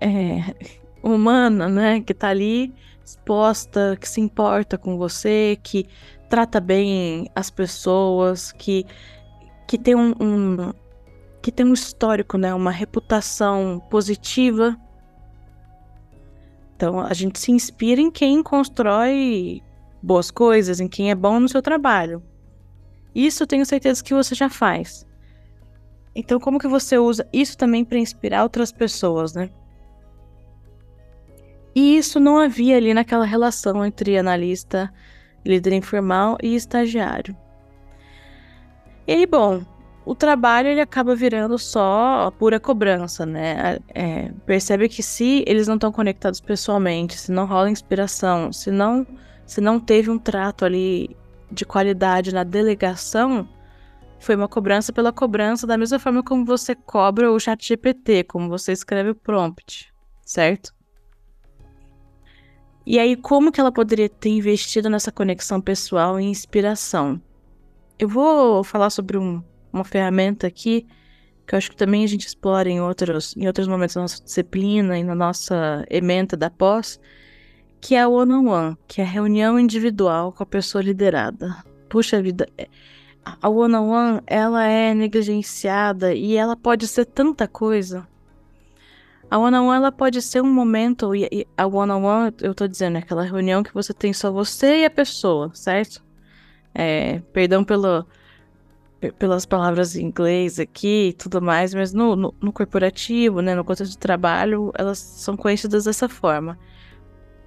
é, 0.00 0.54
humana, 1.02 1.68
né? 1.68 2.00
Que 2.00 2.14
tá 2.14 2.28
ali 2.28 2.74
exposta, 3.04 3.96
que 4.00 4.08
se 4.08 4.20
importa 4.20 4.76
com 4.76 4.96
você, 4.96 5.58
que 5.62 5.86
trata 6.28 6.60
bem 6.60 7.30
as 7.34 7.50
pessoas, 7.50 8.50
que, 8.52 8.84
que 9.68 9.78
tem 9.78 9.94
um, 9.94 10.12
um 10.20 10.72
que 11.46 11.52
tem 11.52 11.64
um 11.64 11.74
histórico, 11.74 12.36
né, 12.36 12.52
uma 12.52 12.72
reputação 12.72 13.80
positiva. 13.88 14.76
Então 16.74 16.98
a 16.98 17.14
gente 17.14 17.38
se 17.38 17.52
inspira 17.52 18.00
em 18.00 18.10
quem 18.10 18.42
constrói 18.42 19.62
boas 20.02 20.28
coisas, 20.28 20.80
em 20.80 20.88
quem 20.88 21.08
é 21.08 21.14
bom 21.14 21.38
no 21.38 21.48
seu 21.48 21.62
trabalho. 21.62 22.20
Isso 23.14 23.46
tenho 23.46 23.64
certeza 23.64 24.02
que 24.02 24.12
você 24.12 24.34
já 24.34 24.50
faz. 24.50 25.06
Então 26.16 26.40
como 26.40 26.58
que 26.58 26.66
você 26.66 26.98
usa 26.98 27.24
isso 27.32 27.56
também 27.56 27.84
para 27.84 27.98
inspirar 27.98 28.42
outras 28.42 28.72
pessoas, 28.72 29.32
né? 29.32 29.48
E 31.76 31.96
isso 31.96 32.18
não 32.18 32.40
havia 32.40 32.76
ali 32.76 32.92
naquela 32.92 33.24
relação 33.24 33.86
entre 33.86 34.18
analista, 34.18 34.92
líder 35.44 35.74
informal 35.74 36.38
e 36.42 36.56
estagiário. 36.56 37.36
E 39.06 39.12
aí, 39.12 39.26
bom, 39.26 39.62
o 40.06 40.14
trabalho 40.14 40.68
ele 40.68 40.80
acaba 40.80 41.16
virando 41.16 41.58
só 41.58 42.30
pura 42.38 42.60
cobrança, 42.60 43.26
né? 43.26 43.80
É, 43.92 44.30
percebe 44.46 44.88
que 44.88 45.02
se 45.02 45.42
eles 45.48 45.66
não 45.66 45.74
estão 45.74 45.90
conectados 45.90 46.40
pessoalmente, 46.40 47.18
se 47.18 47.32
não 47.32 47.44
rola 47.44 47.68
inspiração, 47.68 48.52
se 48.52 48.70
não, 48.70 49.04
se 49.44 49.60
não 49.60 49.80
teve 49.80 50.08
um 50.08 50.16
trato 50.16 50.64
ali 50.64 51.16
de 51.50 51.64
qualidade 51.64 52.32
na 52.32 52.44
delegação, 52.44 53.48
foi 54.20 54.36
uma 54.36 54.46
cobrança 54.46 54.92
pela 54.92 55.12
cobrança, 55.12 55.66
da 55.66 55.76
mesma 55.76 55.98
forma 55.98 56.22
como 56.22 56.44
você 56.44 56.76
cobra 56.76 57.32
o 57.32 57.40
chat 57.40 57.66
GPT, 57.66 58.22
como 58.24 58.48
você 58.48 58.70
escreve 58.70 59.10
o 59.10 59.14
prompt, 59.14 59.92
certo? 60.24 60.72
E 62.86 63.00
aí, 63.00 63.16
como 63.16 63.50
que 63.50 63.60
ela 63.60 63.72
poderia 63.72 64.08
ter 64.08 64.28
investido 64.28 64.88
nessa 64.88 65.10
conexão 65.10 65.60
pessoal 65.60 66.20
e 66.20 66.24
inspiração? 66.24 67.20
Eu 67.98 68.08
vou 68.08 68.62
falar 68.62 68.90
sobre 68.90 69.18
um 69.18 69.42
uma 69.76 69.84
ferramenta 69.84 70.46
aqui 70.46 70.86
que 71.46 71.54
eu 71.54 71.58
acho 71.58 71.70
que 71.70 71.76
também 71.76 72.02
a 72.02 72.08
gente 72.08 72.26
explora 72.26 72.68
em 72.68 72.80
outros, 72.80 73.36
em 73.36 73.46
outros 73.46 73.68
momentos 73.68 73.94
da 73.94 74.02
nossa 74.02 74.22
disciplina 74.22 74.98
e 74.98 75.04
na 75.04 75.14
nossa 75.14 75.86
ementa 75.88 76.36
da 76.36 76.50
pós, 76.50 76.98
que 77.80 77.94
é 77.94 78.02
a 78.02 78.08
one-on-one, 78.08 78.46
-on 78.48 78.70
-one, 78.70 78.78
que 78.88 79.00
é 79.00 79.04
a 79.04 79.06
reunião 79.06 79.58
individual 79.58 80.32
com 80.32 80.42
a 80.42 80.46
pessoa 80.46 80.82
liderada. 80.82 81.56
Puxa 81.88 82.20
vida, 82.20 82.48
é, 82.58 82.68
a 83.40 83.48
one-on-one, 83.48 84.14
-on 84.14 84.16
-one, 84.16 84.22
ela 84.26 84.64
é 84.66 84.92
negligenciada 84.92 86.12
e 86.12 86.36
ela 86.36 86.56
pode 86.56 86.88
ser 86.88 87.04
tanta 87.04 87.46
coisa. 87.46 88.06
A 89.30 89.38
one-on-one, 89.38 89.68
-on 89.68 89.74
ela 89.74 89.92
pode 89.92 90.20
ser 90.20 90.40
um 90.42 90.52
momento, 90.52 91.14
e 91.14 91.46
a 91.56 91.66
one-on-one, 91.66 91.92
-on 91.92 92.30
-one, 92.30 92.34
eu 92.42 92.54
tô 92.54 92.66
dizendo, 92.66 92.96
é 92.96 92.98
aquela 92.98 93.22
reunião 93.22 93.62
que 93.62 93.72
você 93.72 93.94
tem 93.94 94.12
só 94.12 94.32
você 94.32 94.80
e 94.80 94.84
a 94.84 94.90
pessoa, 94.90 95.52
certo? 95.54 96.04
É, 96.74 97.20
perdão 97.32 97.64
pelo, 97.64 98.04
pelas 99.18 99.44
palavras 99.44 99.94
em 99.94 100.06
inglês 100.06 100.58
aqui 100.58 101.08
e 101.08 101.12
tudo 101.12 101.40
mais, 101.42 101.74
mas 101.74 101.92
no, 101.92 102.16
no, 102.16 102.34
no, 102.40 102.52
corporativo, 102.52 103.40
né, 103.40 103.54
no 103.54 103.64
contexto 103.64 103.92
de 103.92 103.98
trabalho, 103.98 104.72
elas 104.76 104.98
são 104.98 105.36
conhecidas 105.36 105.84
dessa 105.84 106.08
forma. 106.08 106.58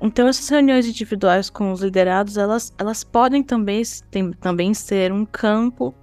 Então, 0.01 0.27
essas 0.27 0.47
reuniões 0.47 0.85
individuais 0.87 1.49
com 1.49 1.71
os 1.71 1.81
liderados, 1.81 2.37
elas, 2.37 2.73
elas 2.77 3.03
podem 3.03 3.43
também, 3.43 3.81
tem, 4.09 4.31
também 4.31 4.73
ser 4.73 5.11
um 5.11 5.25
campo 5.25 5.93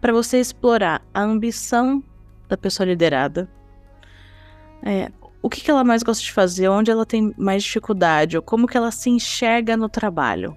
para 0.00 0.12
você 0.12 0.38
explorar 0.38 1.02
a 1.12 1.22
ambição 1.22 2.02
da 2.48 2.56
pessoa 2.56 2.86
liderada. 2.86 3.50
É, 4.82 5.10
o 5.42 5.50
que, 5.50 5.60
que 5.60 5.70
ela 5.70 5.84
mais 5.84 6.02
gosta 6.02 6.22
de 6.22 6.32
fazer, 6.32 6.68
onde 6.68 6.90
ela 6.90 7.04
tem 7.04 7.34
mais 7.36 7.62
dificuldade, 7.62 8.36
ou 8.36 8.42
como 8.42 8.66
que 8.66 8.76
ela 8.76 8.90
se 8.90 9.10
enxerga 9.10 9.76
no 9.76 9.88
trabalho. 9.88 10.56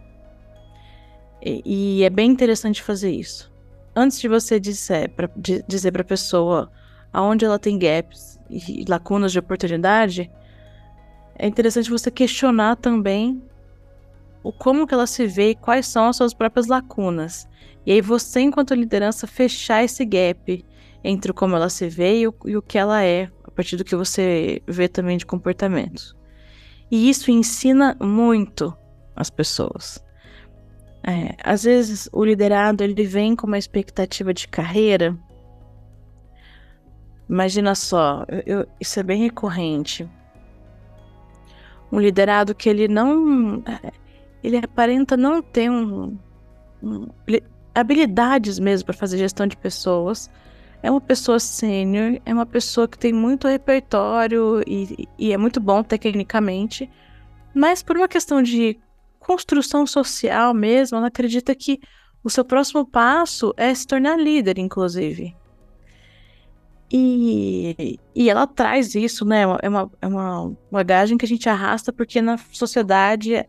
E, 1.44 2.00
e 2.00 2.04
é 2.04 2.10
bem 2.10 2.30
interessante 2.30 2.82
fazer 2.82 3.12
isso 3.12 3.50
antes 3.96 4.20
de 4.20 4.28
você 4.28 4.60
dizer 4.60 5.12
para 5.16 6.02
a 6.02 6.06
pessoa 6.06 6.72
aonde 7.12 7.46
ela 7.46 7.60
tem 7.60 7.78
gaps 7.78 8.40
e 8.50 8.86
lacunas 8.88 9.32
de 9.32 9.40
oportunidade, 9.40 10.30
é 11.36 11.48
interessante 11.48 11.90
você 11.90 12.12
questionar 12.12 12.76
também 12.76 13.42
o 14.44 14.52
como 14.52 14.88
que 14.88 14.94
ela 14.94 15.08
se 15.08 15.26
vê 15.26 15.52
e 15.52 15.56
quais 15.56 15.88
são 15.88 16.08
as 16.08 16.18
suas 16.18 16.34
próprias 16.34 16.68
lacunas. 16.68 17.48
E 17.86 17.92
aí 17.92 18.02
você, 18.02 18.42
enquanto 18.42 18.74
liderança, 18.74 19.26
fechar 19.26 19.84
esse 19.84 20.06
gap 20.06 20.66
entre 21.04 21.34
como 21.34 21.56
ela 21.56 21.70
se 21.70 21.88
vê 21.88 22.20
e 22.20 22.28
o, 22.28 22.36
e 22.46 22.58
o 22.58 22.62
que 22.62 22.78
ela 22.78 23.04
é, 23.04 23.30
a 23.44 23.52
partir 23.52 23.78
do 23.78 23.84
que 23.84 23.96
você 23.96 24.62
vê 24.68 24.88
também 24.88 25.18
de 25.18 25.26
comportamentos. 25.26 26.16
E 26.92 27.10
isso 27.10 27.32
ensina 27.32 27.96
muito 28.02 28.76
as 29.16 29.30
pessoas. 29.30 30.04
É, 31.04 31.36
às 31.44 31.64
vezes 31.64 32.10
o 32.12 32.24
liderado 32.24 32.84
ele 32.84 33.06
vem 33.06 33.36
com 33.36 33.48
uma 33.48 33.58
expectativa 33.58 34.34
de 34.34 34.48
carreira. 34.48 35.18
Imagina 37.30 37.76
só, 37.76 38.26
eu, 38.46 38.68
isso 38.80 39.00
é 39.00 39.04
bem 39.04 39.22
recorrente. 39.22 40.10
Um 41.92 42.00
liderado 42.00 42.54
que 42.54 42.70
ele 42.70 42.88
não. 42.88 43.64
Ele 44.44 44.58
aparenta 44.58 45.18
não 45.18 45.42
ter 45.42 45.70
um, 45.70 46.18
um 46.82 47.08
habilidades 47.74 48.60
mesmo 48.60 48.86
para 48.86 48.94
fazer 48.94 49.18
gestão 49.18 49.48
de 49.48 49.58
pessoas. 49.58 50.30
É 50.82 50.90
uma 50.90 51.02
pessoa 51.02 51.40
sênior, 51.40 52.22
é 52.26 52.34
uma 52.34 52.46
pessoa 52.46 52.88
que 52.88 52.98
tem 52.98 53.12
muito 53.12 53.48
repertório 53.48 54.64
e, 54.66 55.08
e 55.18 55.34
é 55.34 55.38
muito 55.38 55.60
bom 55.60 55.84
tecnicamente, 55.84 56.90
mas 57.54 57.84
por 57.84 57.98
uma 57.98 58.08
questão 58.08 58.42
de 58.42 58.80
construção 59.30 59.86
social 59.86 60.56
mesmo, 60.56 60.98
ela 60.98 61.06
acredita 61.06 61.54
que 61.54 61.80
o 62.24 62.32
seu 62.32 62.44
próximo 62.44 62.84
passo 62.84 63.54
é 63.56 63.72
se 63.76 63.86
tornar 63.86 64.18
líder, 64.18 64.58
inclusive. 64.58 65.36
E, 66.92 68.00
e 68.16 68.28
ela 68.28 68.48
traz 68.48 68.96
isso, 68.96 69.24
né? 69.24 69.44
É 69.62 69.70
uma, 69.70 69.92
é 70.02 70.08
uma 70.08 70.58
bagagem 70.72 71.16
que 71.16 71.26
a 71.26 71.28
gente 71.28 71.48
arrasta 71.48 71.94
porque 71.94 72.20
na 72.20 72.40
sociedade 72.52 73.48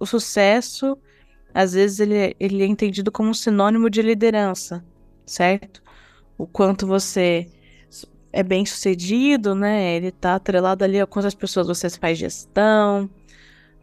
o 0.00 0.04
sucesso, 0.04 0.98
às 1.54 1.72
vezes, 1.72 2.00
ele, 2.00 2.34
ele 2.40 2.62
é 2.64 2.66
entendido 2.66 3.12
como 3.12 3.28
um 3.28 3.34
sinônimo 3.34 3.88
de 3.88 4.02
liderança, 4.02 4.84
certo? 5.24 5.80
O 6.36 6.48
quanto 6.48 6.84
você 6.84 7.46
é 8.32 8.42
bem 8.42 8.66
sucedido, 8.66 9.54
né? 9.54 9.94
Ele 9.94 10.10
tá 10.10 10.34
atrelado 10.34 10.82
ali 10.82 11.00
a 11.00 11.06
quantas 11.06 11.34
pessoas 11.34 11.68
você 11.68 11.88
faz 11.90 12.18
gestão, 12.18 13.08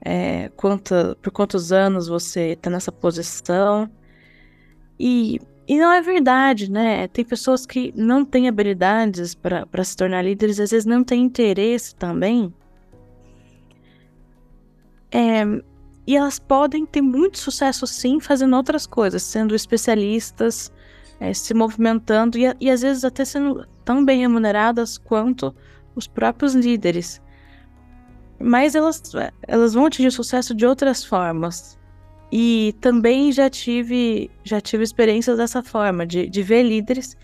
é, 0.02 0.50
quanta, 0.56 1.18
por 1.22 1.32
quantos 1.32 1.72
anos 1.72 2.08
você 2.08 2.54
está 2.54 2.70
nessa 2.70 2.92
posição. 2.92 3.90
E, 5.00 5.40
e 5.68 5.78
não 5.78 5.92
é 5.92 6.02
verdade, 6.02 6.72
né? 6.72 7.08
Tem 7.08 7.24
pessoas 7.26 7.66
que 7.66 7.94
não 7.96 8.26
têm 8.26 8.48
habilidades 8.48 9.36
para 9.36 9.84
se 9.84 9.96
tornar 9.96 10.24
líderes, 10.24 10.60
às 10.60 10.72
vezes 10.72 10.86
não 10.86 11.04
têm 11.04 11.24
interesse 11.24 11.96
também. 11.96 12.54
É, 15.12 15.44
e 16.06 16.16
elas 16.16 16.40
podem 16.40 16.86
ter 16.86 17.02
muito 17.02 17.38
sucesso 17.38 17.86
sim 17.88 18.20
fazendo 18.20 18.56
outras 18.56 18.86
coisas, 18.86 19.24
sendo 19.24 19.56
especialistas, 19.56 20.72
é, 21.20 21.34
se 21.34 21.54
movimentando 21.54 22.38
e, 22.38 22.44
e 22.60 22.70
às 22.70 22.82
vezes 22.82 23.04
até 23.04 23.26
sendo 23.26 23.68
tão 23.84 24.04
bem 24.06 24.22
remuneradas 24.22 24.98
quanto 24.98 25.54
os 25.96 26.08
próprios 26.08 26.56
líderes 26.56 27.22
mas 28.40 28.76
elas, 28.76 29.02
elas 29.48 29.74
vão 29.74 29.86
atingir 29.86 30.12
sucesso 30.12 30.54
de 30.56 30.66
outras 30.66 31.04
formas. 31.04 31.78
E 32.32 32.76
também 32.80 33.32
já 33.32 33.50
tive, 33.50 34.30
já 34.44 34.62
tive 34.62 34.84
experiências 34.84 35.38
dessa 35.38 35.64
forma, 35.64 36.06
de, 36.06 36.28
de 36.28 36.44
ver 36.44 36.64
líderes 36.64 37.18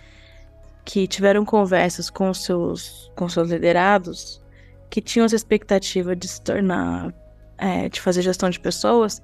que 0.84 1.08
tiveram 1.08 1.46
conversas 1.46 2.10
com 2.10 2.34
seus, 2.34 3.12
com 3.16 3.30
seus 3.30 3.50
liderados, 3.50 4.42
que 4.90 5.02
tinham 5.02 5.26
essa 5.26 5.36
expectativa 5.36 6.16
de 6.16 6.28
se 6.28 6.42
tornar, 6.42 7.14
é, 7.58 7.90
de 7.90 8.02
fazer 8.02 8.22
gestão 8.22 8.50
de 8.50 8.60
pessoas, 8.60 9.22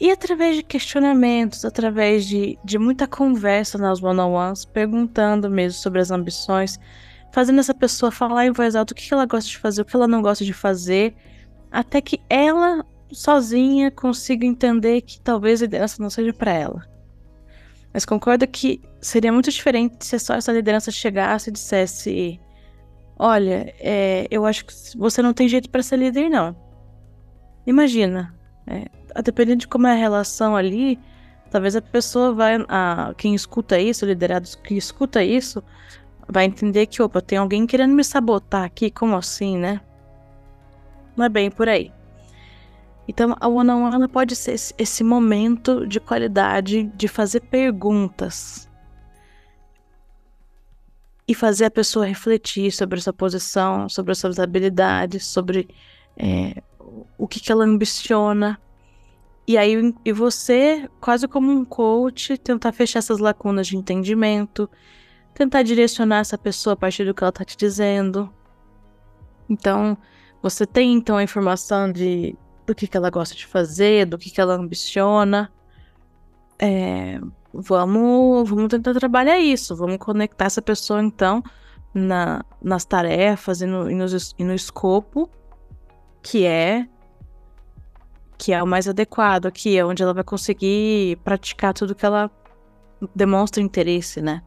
e 0.00 0.10
através 0.10 0.56
de 0.56 0.62
questionamentos, 0.62 1.64
através 1.64 2.26
de, 2.26 2.58
de 2.64 2.78
muita 2.78 3.06
conversa 3.06 3.78
nas 3.78 4.02
one-on-ones, 4.02 4.64
perguntando 4.64 5.48
mesmo 5.48 5.78
sobre 5.78 6.00
as 6.00 6.10
ambições, 6.10 6.78
fazendo 7.34 7.58
essa 7.58 7.74
pessoa 7.74 8.12
falar 8.12 8.46
em 8.46 8.52
voz 8.52 8.76
alta 8.76 8.92
o 8.92 8.96
que 8.96 9.12
ela 9.12 9.26
gosta 9.26 9.50
de 9.50 9.58
fazer, 9.58 9.82
o 9.82 9.84
que 9.84 9.96
ela 9.96 10.06
não 10.06 10.22
gosta 10.22 10.44
de 10.44 10.52
fazer, 10.52 11.16
até 11.68 12.00
que 12.00 12.20
ela 12.30 12.86
sozinha 13.10 13.90
consiga 13.90 14.46
entender 14.46 15.00
que 15.00 15.20
talvez 15.20 15.60
a 15.60 15.64
liderança 15.64 16.00
não 16.00 16.08
seja 16.08 16.32
para 16.32 16.52
ela. 16.52 16.86
Mas 17.92 18.04
concorda 18.04 18.46
que 18.46 18.80
seria 19.00 19.32
muito 19.32 19.50
diferente 19.50 20.06
se 20.06 20.16
só 20.20 20.34
essa 20.34 20.52
liderança 20.52 20.92
chegasse 20.92 21.50
e 21.50 21.52
dissesse: 21.52 22.40
Olha, 23.18 23.74
é, 23.80 24.28
eu 24.30 24.46
acho 24.46 24.64
que 24.64 24.72
você 24.96 25.20
não 25.20 25.34
tem 25.34 25.48
jeito 25.48 25.68
para 25.68 25.82
ser 25.82 25.96
líder, 25.96 26.28
não. 26.28 26.54
Imagina, 27.66 28.32
é, 28.64 28.84
dependendo 29.24 29.58
de 29.58 29.66
como 29.66 29.88
é 29.88 29.90
a 29.90 29.96
relação 29.96 30.54
ali, 30.54 31.00
talvez 31.50 31.74
a 31.74 31.82
pessoa 31.82 32.32
vai. 32.32 32.64
A, 32.68 33.12
quem 33.18 33.34
escuta 33.34 33.76
isso, 33.76 34.04
o 34.04 34.08
liderado 34.08 34.48
que 34.62 34.76
escuta 34.76 35.24
isso, 35.24 35.60
vai 36.28 36.44
entender 36.44 36.86
que, 36.86 37.02
opa, 37.02 37.20
tem 37.20 37.38
alguém 37.38 37.66
querendo 37.66 37.94
me 37.94 38.04
sabotar 38.04 38.64
aqui, 38.64 38.90
como 38.90 39.16
assim, 39.16 39.58
né? 39.58 39.80
Não 41.16 41.24
é 41.24 41.28
bem 41.28 41.50
por 41.50 41.68
aí. 41.68 41.92
Então, 43.06 43.36
a 43.38 43.48
one-on-one 43.48 43.96
-on 43.96 43.98
-one 44.00 44.08
pode 44.08 44.34
ser 44.34 44.54
esse 44.78 45.04
momento 45.04 45.86
de 45.86 46.00
qualidade 46.00 46.84
de 46.84 47.06
fazer 47.06 47.40
perguntas 47.40 48.68
e 51.26 51.34
fazer 51.34 51.66
a 51.66 51.70
pessoa 51.70 52.06
refletir 52.06 52.70
sobre 52.72 52.98
essa 52.98 53.12
posição, 53.12 53.88
sobre 53.88 54.12
as 54.12 54.18
suas 54.18 54.38
habilidades, 54.38 55.26
sobre 55.26 55.68
é, 56.16 56.62
o 57.16 57.26
que, 57.26 57.40
que 57.40 57.50
ela 57.50 57.64
ambiciona. 57.64 58.58
E 59.46 59.58
aí, 59.58 59.94
e 60.04 60.12
você, 60.12 60.88
quase 61.00 61.28
como 61.28 61.50
um 61.50 61.64
coach, 61.64 62.38
tentar 62.38 62.72
fechar 62.72 63.00
essas 63.00 63.18
lacunas 63.18 63.66
de 63.66 63.76
entendimento, 63.76 64.68
tentar 65.34 65.62
direcionar 65.62 66.18
essa 66.18 66.38
pessoa 66.38 66.74
a 66.74 66.76
partir 66.76 67.04
do 67.04 67.12
que 67.12 67.22
ela 67.22 67.32
tá 67.32 67.44
te 67.44 67.56
dizendo. 67.56 68.32
Então, 69.48 69.96
você 70.42 70.66
tem 70.66 70.94
então 70.94 71.16
a 71.16 71.22
informação 71.22 71.90
de 71.90 72.36
do 72.66 72.74
que, 72.74 72.86
que 72.86 72.96
ela 72.96 73.10
gosta 73.10 73.34
de 73.34 73.46
fazer, 73.46 74.06
do 74.06 74.16
que, 74.16 74.30
que 74.30 74.40
ela 74.40 74.54
ambiciona. 74.54 75.52
É, 76.58 77.20
vamos, 77.52 78.48
vamos 78.48 78.68
tentar 78.68 78.94
trabalhar 78.94 79.38
isso, 79.38 79.76
vamos 79.76 79.98
conectar 79.98 80.46
essa 80.46 80.62
pessoa 80.62 81.02
então 81.02 81.42
na, 81.92 82.42
nas 82.62 82.84
tarefas 82.84 83.60
e 83.60 83.66
no, 83.66 83.90
e, 83.90 83.94
e 84.38 84.44
no 84.44 84.54
escopo 84.54 85.28
que 86.22 86.46
é 86.46 86.88
que 88.36 88.52
é 88.52 88.62
o 88.62 88.66
mais 88.66 88.88
adequado 88.88 89.46
aqui, 89.46 89.78
é 89.78 89.84
onde 89.84 90.02
ela 90.02 90.12
vai 90.12 90.24
conseguir 90.24 91.16
praticar 91.24 91.72
tudo 91.72 91.94
que 91.94 92.04
ela 92.04 92.30
demonstra 93.14 93.62
interesse, 93.62 94.20
né? 94.20 94.42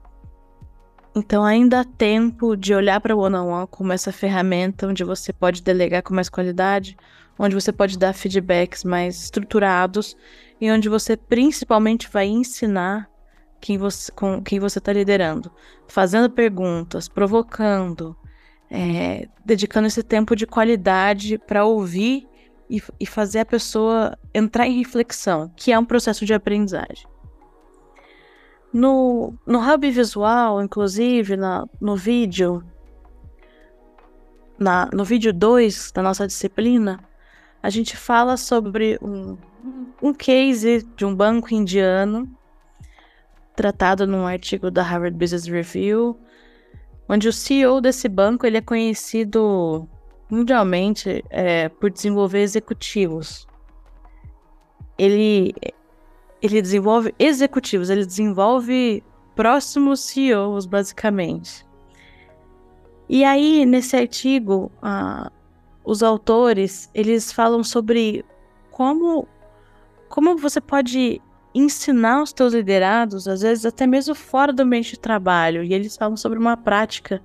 Então 1.17 1.43
ainda 1.43 1.79
há 1.79 1.83
tempo 1.83 2.55
de 2.55 2.75
olhar 2.75 3.01
para 3.01 3.15
o 3.15 3.19
one-on-one 3.19 3.65
como 3.71 3.91
essa 3.91 4.11
ferramenta 4.11 4.85
onde 4.85 5.03
você 5.03 5.33
pode 5.33 5.63
delegar 5.63 6.03
com 6.03 6.13
mais 6.13 6.29
qualidade, 6.29 6.95
onde 7.39 7.55
você 7.55 7.71
pode 7.71 7.97
dar 7.97 8.13
feedbacks 8.13 8.83
mais 8.83 9.23
estruturados 9.23 10.15
e 10.61 10.69
onde 10.69 10.87
você 10.87 11.17
principalmente 11.17 12.07
vai 12.07 12.27
ensinar 12.27 13.09
quem 13.59 13.79
você, 13.79 14.11
com 14.11 14.43
quem 14.43 14.59
você 14.59 14.77
está 14.77 14.93
liderando, 14.93 15.51
fazendo 15.87 16.29
perguntas, 16.29 17.09
provocando, 17.09 18.15
é, 18.69 19.27
dedicando 19.43 19.87
esse 19.87 20.03
tempo 20.03 20.35
de 20.35 20.45
qualidade 20.45 21.39
para 21.39 21.65
ouvir 21.65 22.27
e, 22.69 22.79
e, 22.99 23.07
fazer 23.07 23.39
a 23.39 23.45
pessoa 23.45 24.15
entrar 24.31 24.67
em 24.67 24.77
reflexão, 24.77 25.51
que 25.55 25.71
é 25.71 25.79
um 25.79 25.85
processo 25.85 26.27
de 26.27 26.33
aprendizagem. 26.35 27.07
No, 28.73 29.33
no 29.45 29.59
hub 29.59 29.89
visual, 29.89 30.61
inclusive, 30.61 31.37
na, 31.37 31.65
no 31.79 31.95
vídeo, 31.95 32.63
na, 34.59 34.89
no 34.93 35.03
vídeo 35.03 35.33
2 35.33 35.91
da 35.91 36.01
nossa 36.01 36.27
disciplina, 36.27 36.99
a 37.61 37.69
gente 37.69 37.95
fala 37.95 38.37
sobre 38.37 38.97
um, 39.01 39.37
um 40.01 40.13
case 40.13 40.87
de 40.95 41.05
um 41.05 41.15
banco 41.15 41.53
indiano, 41.53 42.29
tratado 43.55 44.05
num 44.05 44.27
artigo 44.27 44.69
da 44.69 44.83
Harvard 44.83 45.17
Business 45.17 45.47
Review, 45.47 46.19
onde 47.09 47.27
o 47.27 47.33
CEO 47.33 47.81
desse 47.81 48.07
banco 48.07 48.45
ele 48.45 48.57
é 48.57 48.61
conhecido 48.61 49.87
mundialmente 50.29 51.23
é, 51.29 51.69
por 51.69 51.89
desenvolver 51.89 52.41
executivos. 52.41 53.47
Ele, 54.97 55.53
ele 56.41 56.61
desenvolve 56.61 57.13
executivos, 57.17 57.89
ele 57.89 58.05
desenvolve 58.05 59.03
próximos 59.35 60.01
CEOs, 60.01 60.65
basicamente. 60.65 61.65
E 63.09 63.23
aí, 63.23 63.65
nesse 63.65 63.95
artigo, 63.95 64.71
uh, 64.77 65.31
os 65.83 66.03
autores, 66.03 66.89
eles 66.93 67.31
falam 67.31 67.63
sobre 67.63 68.25
como, 68.71 69.27
como 70.09 70.37
você 70.37 70.59
pode 70.59 71.21
ensinar 71.55 72.21
os 72.21 72.33
teus 72.33 72.53
liderados, 72.53 73.27
às 73.27 73.41
vezes 73.41 73.65
até 73.65 73.87
mesmo 73.87 74.13
fora 74.13 74.51
do 74.51 74.61
ambiente 74.61 74.91
de 74.91 74.99
trabalho. 74.99 75.63
E 75.63 75.73
eles 75.73 75.95
falam 75.95 76.17
sobre 76.17 76.37
uma 76.37 76.57
prática 76.57 77.21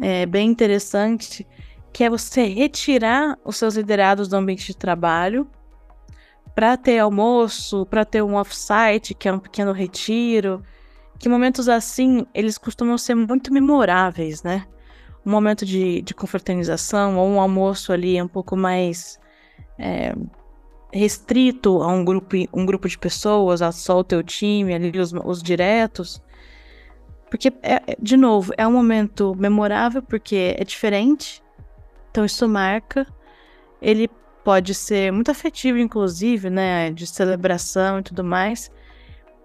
é, 0.00 0.26
bem 0.26 0.50
interessante, 0.50 1.46
que 1.92 2.04
é 2.04 2.10
você 2.10 2.44
retirar 2.44 3.38
os 3.44 3.56
seus 3.56 3.74
liderados 3.74 4.28
do 4.28 4.36
ambiente 4.36 4.66
de 4.66 4.76
trabalho 4.76 5.48
para 6.54 6.76
ter 6.76 6.98
almoço, 6.98 7.86
para 7.86 8.04
ter 8.04 8.22
um 8.22 8.34
off-site, 8.34 9.14
que 9.14 9.28
é 9.28 9.32
um 9.32 9.38
pequeno 9.38 9.72
retiro, 9.72 10.62
que 11.18 11.28
momentos 11.28 11.68
assim, 11.68 12.26
eles 12.34 12.58
costumam 12.58 12.98
ser 12.98 13.14
muito 13.14 13.52
memoráveis, 13.52 14.42
né? 14.42 14.66
Um 15.24 15.30
momento 15.30 15.64
de, 15.64 16.02
de 16.02 16.14
confraternização 16.14 17.16
ou 17.16 17.28
um 17.28 17.40
almoço 17.40 17.92
ali 17.92 18.20
um 18.20 18.26
pouco 18.26 18.56
mais 18.56 19.20
é, 19.78 20.14
restrito 20.92 21.82
a 21.82 21.88
um 21.88 22.04
grupo, 22.04 22.36
um 22.52 22.66
grupo 22.66 22.88
de 22.88 22.98
pessoas, 22.98 23.62
a 23.62 23.72
só 23.72 23.98
o 23.98 24.04
teu 24.04 24.22
time, 24.22 24.74
ali 24.74 24.98
os, 24.98 25.12
os 25.12 25.42
diretos. 25.42 26.20
Porque, 27.30 27.48
é, 27.62 27.74
é, 27.86 27.96
de 27.98 28.16
novo, 28.16 28.52
é 28.58 28.66
um 28.66 28.72
momento 28.72 29.34
memorável 29.36 30.02
porque 30.02 30.54
é 30.58 30.64
diferente, 30.64 31.42
então 32.10 32.24
isso 32.24 32.46
marca. 32.46 33.06
Ele 33.80 34.10
pode 34.44 34.74
ser 34.74 35.12
muito 35.12 35.30
afetivo, 35.30 35.78
inclusive, 35.78 36.50
né, 36.50 36.90
de 36.90 37.06
celebração 37.06 38.00
e 38.00 38.02
tudo 38.02 38.24
mais. 38.24 38.70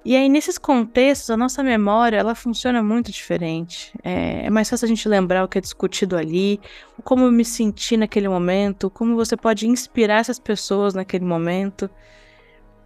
E 0.06 0.16
aí, 0.16 0.30
nesses 0.30 0.58
contextos, 0.58 1.30
a 1.30 1.36
nossa 1.36 1.62
memória, 1.62 2.16
ela 2.16 2.34
funciona 2.34 2.82
muito 2.82 3.12
diferente. 3.12 3.92
É, 4.04 4.46
é, 4.46 4.50
mais 4.50 4.70
fácil 4.70 4.86
a 4.86 4.88
gente 4.88 5.08
lembrar 5.10 5.44
o 5.44 5.50
que 5.50 5.58
é 5.58 5.62
discutido 5.62 6.16
ali, 6.16 6.62
como 7.04 7.26
eu 7.26 7.32
me 7.32 7.44
senti 7.44 7.98
naquele 7.98 8.30
momento, 8.30 8.90
como 8.90 9.16
você 9.18 9.36
pode 9.36 9.68
inspirar 9.68 10.22
essas 10.22 10.40
pessoas 10.40 10.94
naquele 10.94 11.26
momento. 11.26 11.90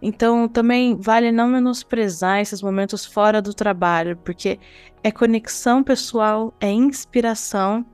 Então, 0.02 0.48
também 0.48 0.96
vale 0.96 1.30
não 1.30 1.46
menosprezar 1.46 2.40
esses 2.40 2.60
momentos 2.60 3.06
fora 3.06 3.40
do 3.40 3.54
trabalho, 3.54 4.16
porque 4.16 4.58
é 5.00 5.12
conexão 5.12 5.84
pessoal, 5.84 6.52
é 6.60 6.72
inspiração 6.72 7.86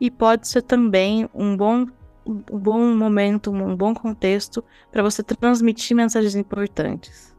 e 0.00 0.10
pode 0.10 0.48
ser 0.48 0.62
também 0.62 1.28
um 1.34 1.54
bom, 1.54 1.86
um 2.26 2.58
bom 2.58 2.94
momento, 2.94 3.50
um 3.50 3.76
bom 3.76 3.94
contexto 3.94 4.64
para 4.90 5.02
você 5.02 5.22
transmitir 5.22 5.96
mensagens 5.96 6.34
importantes 6.34 7.34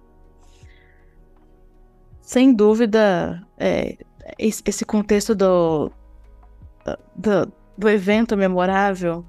sem 2.25 2.51
dúvida, 2.51 3.47
é, 3.55 3.97
esse 4.39 4.83
contexto 4.83 5.35
do, 5.35 5.91
do, 7.15 7.53
do, 7.77 7.87
evento 7.87 8.35
memorável, 8.35 9.23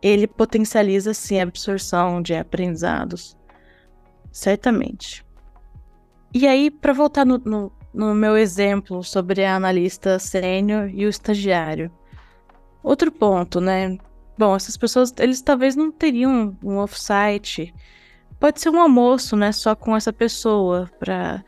ele 0.00 0.28
potencializa, 0.28 1.12
sim, 1.12 1.40
a 1.40 1.42
absorção 1.42 2.22
de 2.22 2.36
aprendizados. 2.36 3.36
Certamente. 4.30 5.26
E 6.32 6.46
aí, 6.46 6.70
para 6.70 6.92
voltar 6.92 7.26
no, 7.26 7.38
no, 7.38 7.72
no, 7.92 8.14
meu 8.14 8.36
exemplo 8.36 9.02
sobre 9.02 9.44
a 9.44 9.56
analista 9.56 10.20
sênior 10.20 10.88
e 10.90 11.06
o 11.06 11.08
estagiário. 11.08 11.90
Outro 12.84 13.10
ponto, 13.10 13.60
né? 13.60 13.98
Bom, 14.38 14.54
essas 14.54 14.76
pessoas, 14.76 15.12
eles 15.18 15.42
talvez 15.42 15.74
não 15.74 15.90
teriam 15.90 16.56
um 16.62 16.78
offsite. 16.78 17.74
Pode 18.38 18.60
ser 18.60 18.70
um 18.70 18.80
almoço, 18.80 19.34
né? 19.36 19.50
Só 19.50 19.74
com 19.74 19.96
essa 19.96 20.12
pessoa, 20.12 20.88
para 20.98 21.44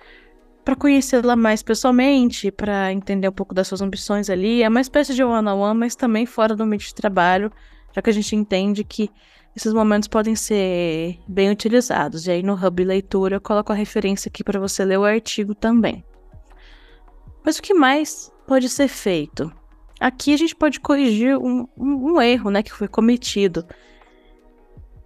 para 0.62 0.76
conhecê-la 0.76 1.34
mais 1.34 1.62
pessoalmente, 1.62 2.50
para 2.50 2.92
entender 2.92 3.28
um 3.28 3.32
pouco 3.32 3.54
das 3.54 3.66
suas 3.66 3.80
ambições 3.80 4.28
ali. 4.28 4.62
É 4.62 4.68
uma 4.68 4.80
espécie 4.80 5.14
de 5.14 5.24
one-on-one, 5.24 5.78
mas 5.78 5.96
também 5.96 6.26
fora 6.26 6.54
do 6.54 6.62
ambiente 6.62 6.88
de 6.88 6.94
trabalho, 6.94 7.50
já 7.92 8.02
que 8.02 8.10
a 8.10 8.12
gente 8.12 8.36
entende 8.36 8.84
que 8.84 9.10
esses 9.56 9.72
momentos 9.72 10.06
podem 10.08 10.36
ser 10.36 11.18
bem 11.26 11.50
utilizados. 11.50 12.26
E 12.26 12.30
aí 12.30 12.42
no 12.42 12.54
Hub 12.54 12.84
Leitura 12.84 13.36
eu 13.36 13.40
coloco 13.40 13.72
a 13.72 13.74
referência 13.74 14.28
aqui 14.28 14.44
para 14.44 14.60
você 14.60 14.84
ler 14.84 14.98
o 14.98 15.04
artigo 15.04 15.54
também. 15.54 16.04
Mas 17.44 17.58
o 17.58 17.62
que 17.62 17.72
mais 17.72 18.30
pode 18.46 18.68
ser 18.68 18.88
feito? 18.88 19.50
Aqui 20.00 20.32
a 20.32 20.36
gente 20.38 20.56
pode 20.56 20.80
corrigir 20.80 21.36
um, 21.36 21.68
um, 21.76 22.12
um 22.14 22.22
erro 22.22 22.50
né, 22.50 22.62
que 22.62 22.72
foi 22.72 22.88
cometido, 22.88 23.66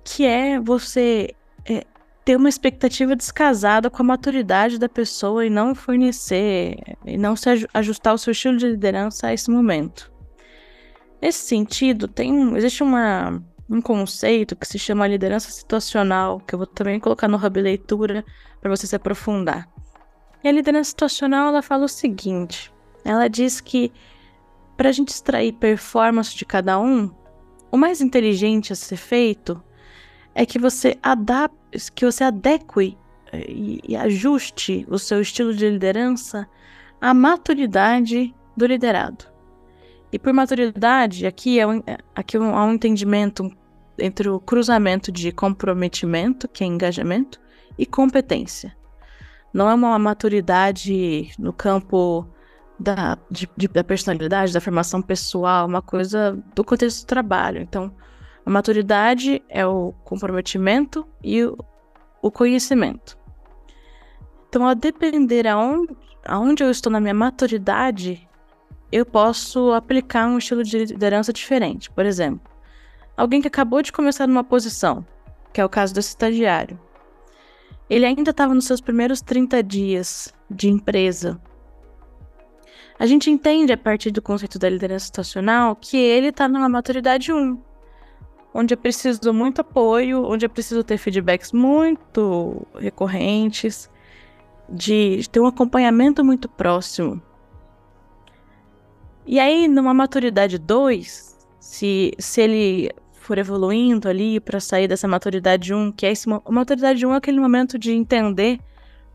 que 0.04 0.24
é 0.24 0.60
você 0.60 1.34
é, 1.68 1.84
ter 2.24 2.36
uma 2.36 2.48
expectativa 2.48 3.16
descasada 3.16 3.90
com 3.90 4.02
a 4.02 4.06
maturidade 4.06 4.78
da 4.78 4.88
pessoa 4.88 5.44
e 5.44 5.50
não 5.50 5.74
fornecer, 5.74 6.76
e 7.04 7.18
não 7.18 7.34
se 7.34 7.48
ajustar 7.74 8.14
o 8.14 8.18
seu 8.18 8.30
estilo 8.30 8.56
de 8.56 8.68
liderança 8.68 9.26
a 9.26 9.34
esse 9.34 9.50
momento. 9.50 10.12
Nesse 11.20 11.46
sentido, 11.46 12.06
tem 12.06 12.56
existe 12.56 12.82
uma, 12.82 13.42
um 13.68 13.80
conceito 13.80 14.54
que 14.54 14.66
se 14.66 14.78
chama 14.78 15.08
liderança 15.08 15.50
situacional, 15.50 16.38
que 16.38 16.54
eu 16.54 16.58
vou 16.58 16.66
também 16.66 17.00
colocar 17.00 17.26
no 17.26 17.36
Hub 17.36 17.60
Leitura 17.60 18.24
para 18.60 18.70
você 18.70 18.86
se 18.86 18.94
aprofundar. 18.94 19.68
E 20.44 20.48
a 20.48 20.52
liderança 20.52 20.90
situacional 20.90 21.48
ela 21.48 21.62
fala 21.62 21.86
o 21.86 21.88
seguinte: 21.88 22.72
ela 23.04 23.28
diz 23.28 23.60
que 23.60 23.90
para 24.76 24.88
a 24.88 24.92
gente 24.92 25.08
extrair 25.08 25.52
performance 25.52 26.34
de 26.34 26.44
cada 26.44 26.78
um, 26.78 27.10
o 27.70 27.76
mais 27.76 28.00
inteligente 28.00 28.72
a 28.72 28.76
ser 28.76 28.96
feito 28.96 29.62
é 30.34 30.44
que 30.44 30.58
você 30.58 30.98
adapte, 31.02 31.92
que 31.92 32.04
você 32.04 32.24
adeque 32.24 32.96
eh, 33.32 33.46
e, 33.48 33.80
e 33.88 33.96
ajuste 33.96 34.86
o 34.88 34.98
seu 34.98 35.20
estilo 35.20 35.54
de 35.54 35.68
liderança 35.68 36.48
à 37.00 37.12
maturidade 37.12 38.34
do 38.56 38.66
liderado. 38.66 39.26
E 40.12 40.18
por 40.18 40.32
maturidade, 40.32 41.26
aqui 41.26 41.58
é 41.58 41.66
um, 41.66 41.82
aqui 42.14 42.36
há 42.36 42.64
um 42.64 42.72
entendimento 42.74 43.50
entre 43.98 44.28
o 44.28 44.38
cruzamento 44.38 45.10
de 45.10 45.32
comprometimento, 45.32 46.48
que 46.48 46.62
é 46.62 46.66
engajamento, 46.66 47.40
e 47.76 47.84
competência. 47.84 48.76
Não 49.52 49.68
é 49.68 49.74
uma 49.74 49.98
maturidade 49.98 51.32
no 51.38 51.52
campo 51.52 52.28
da, 52.78 53.18
de, 53.30 53.48
de, 53.56 53.68
da 53.68 53.84
personalidade, 53.84 54.52
da 54.52 54.60
formação 54.60 55.00
pessoal, 55.00 55.66
uma 55.66 55.82
coisa 55.82 56.38
do 56.54 56.64
contexto 56.64 57.04
do 57.04 57.06
trabalho. 57.06 57.60
Então, 57.62 57.94
a 58.44 58.50
maturidade 58.50 59.42
é 59.48 59.66
o 59.66 59.92
comprometimento 60.04 61.06
e 61.22 61.44
o, 61.44 61.56
o 62.20 62.30
conhecimento. 62.30 63.16
Então, 64.48 64.66
a 64.66 64.74
depender 64.74 65.46
aonde, 65.46 65.96
aonde 66.24 66.62
eu 66.62 66.70
estou 66.70 66.92
na 66.92 67.00
minha 67.00 67.14
maturidade, 67.14 68.28
eu 68.92 69.04
posso 69.04 69.72
aplicar 69.72 70.26
um 70.28 70.38
estilo 70.38 70.62
de 70.62 70.84
liderança 70.84 71.32
diferente. 71.32 71.90
Por 71.90 72.06
exemplo, 72.06 72.48
alguém 73.16 73.40
que 73.40 73.48
acabou 73.48 73.82
de 73.82 73.92
começar 73.92 74.26
numa 74.26 74.44
posição, 74.44 75.04
que 75.52 75.60
é 75.60 75.64
o 75.64 75.68
caso 75.68 75.94
desse 75.94 76.10
estagiário. 76.10 76.78
Ele 77.88 78.06
ainda 78.06 78.30
estava 78.30 78.54
nos 78.54 78.66
seus 78.66 78.80
primeiros 78.80 79.20
30 79.20 79.62
dias 79.62 80.32
de 80.50 80.68
empresa. 80.68 81.40
A 82.98 83.06
gente 83.06 83.30
entende 83.30 83.72
a 83.72 83.76
partir 83.76 84.10
do 84.10 84.22
conceito 84.22 84.58
da 84.58 84.68
liderança 84.68 85.06
situacional 85.06 85.74
que 85.74 85.96
ele 85.96 86.28
está 86.28 86.48
numa 86.48 86.68
maturidade 86.68 87.32
1 87.32 87.58
onde 88.54 88.72
é 88.72 88.76
preciso 88.76 89.34
muito 89.34 89.60
apoio, 89.60 90.24
onde 90.24 90.46
é 90.46 90.48
preciso 90.48 90.84
ter 90.84 90.96
feedbacks 90.96 91.50
muito 91.50 92.64
recorrentes, 92.76 93.90
de 94.68 95.28
ter 95.30 95.40
um 95.40 95.46
acompanhamento 95.46 96.24
muito 96.24 96.48
próximo. 96.48 97.20
E 99.26 99.40
aí, 99.40 99.66
numa 99.66 99.92
maturidade 99.92 100.56
2, 100.56 101.36
se, 101.58 102.12
se 102.16 102.40
ele 102.40 102.90
for 103.12 103.38
evoluindo 103.38 104.08
ali 104.08 104.38
para 104.38 104.60
sair 104.60 104.86
dessa 104.86 105.08
maturidade 105.08 105.74
1, 105.74 105.78
um, 105.78 105.90
que 105.90 106.06
é 106.06 106.12
esse, 106.12 106.30
a 106.30 106.52
maturidade 106.52 107.04
1 107.04 107.08
um 107.08 107.14
é 107.14 107.16
aquele 107.16 107.40
momento 107.40 107.76
de 107.76 107.90
entender 107.92 108.60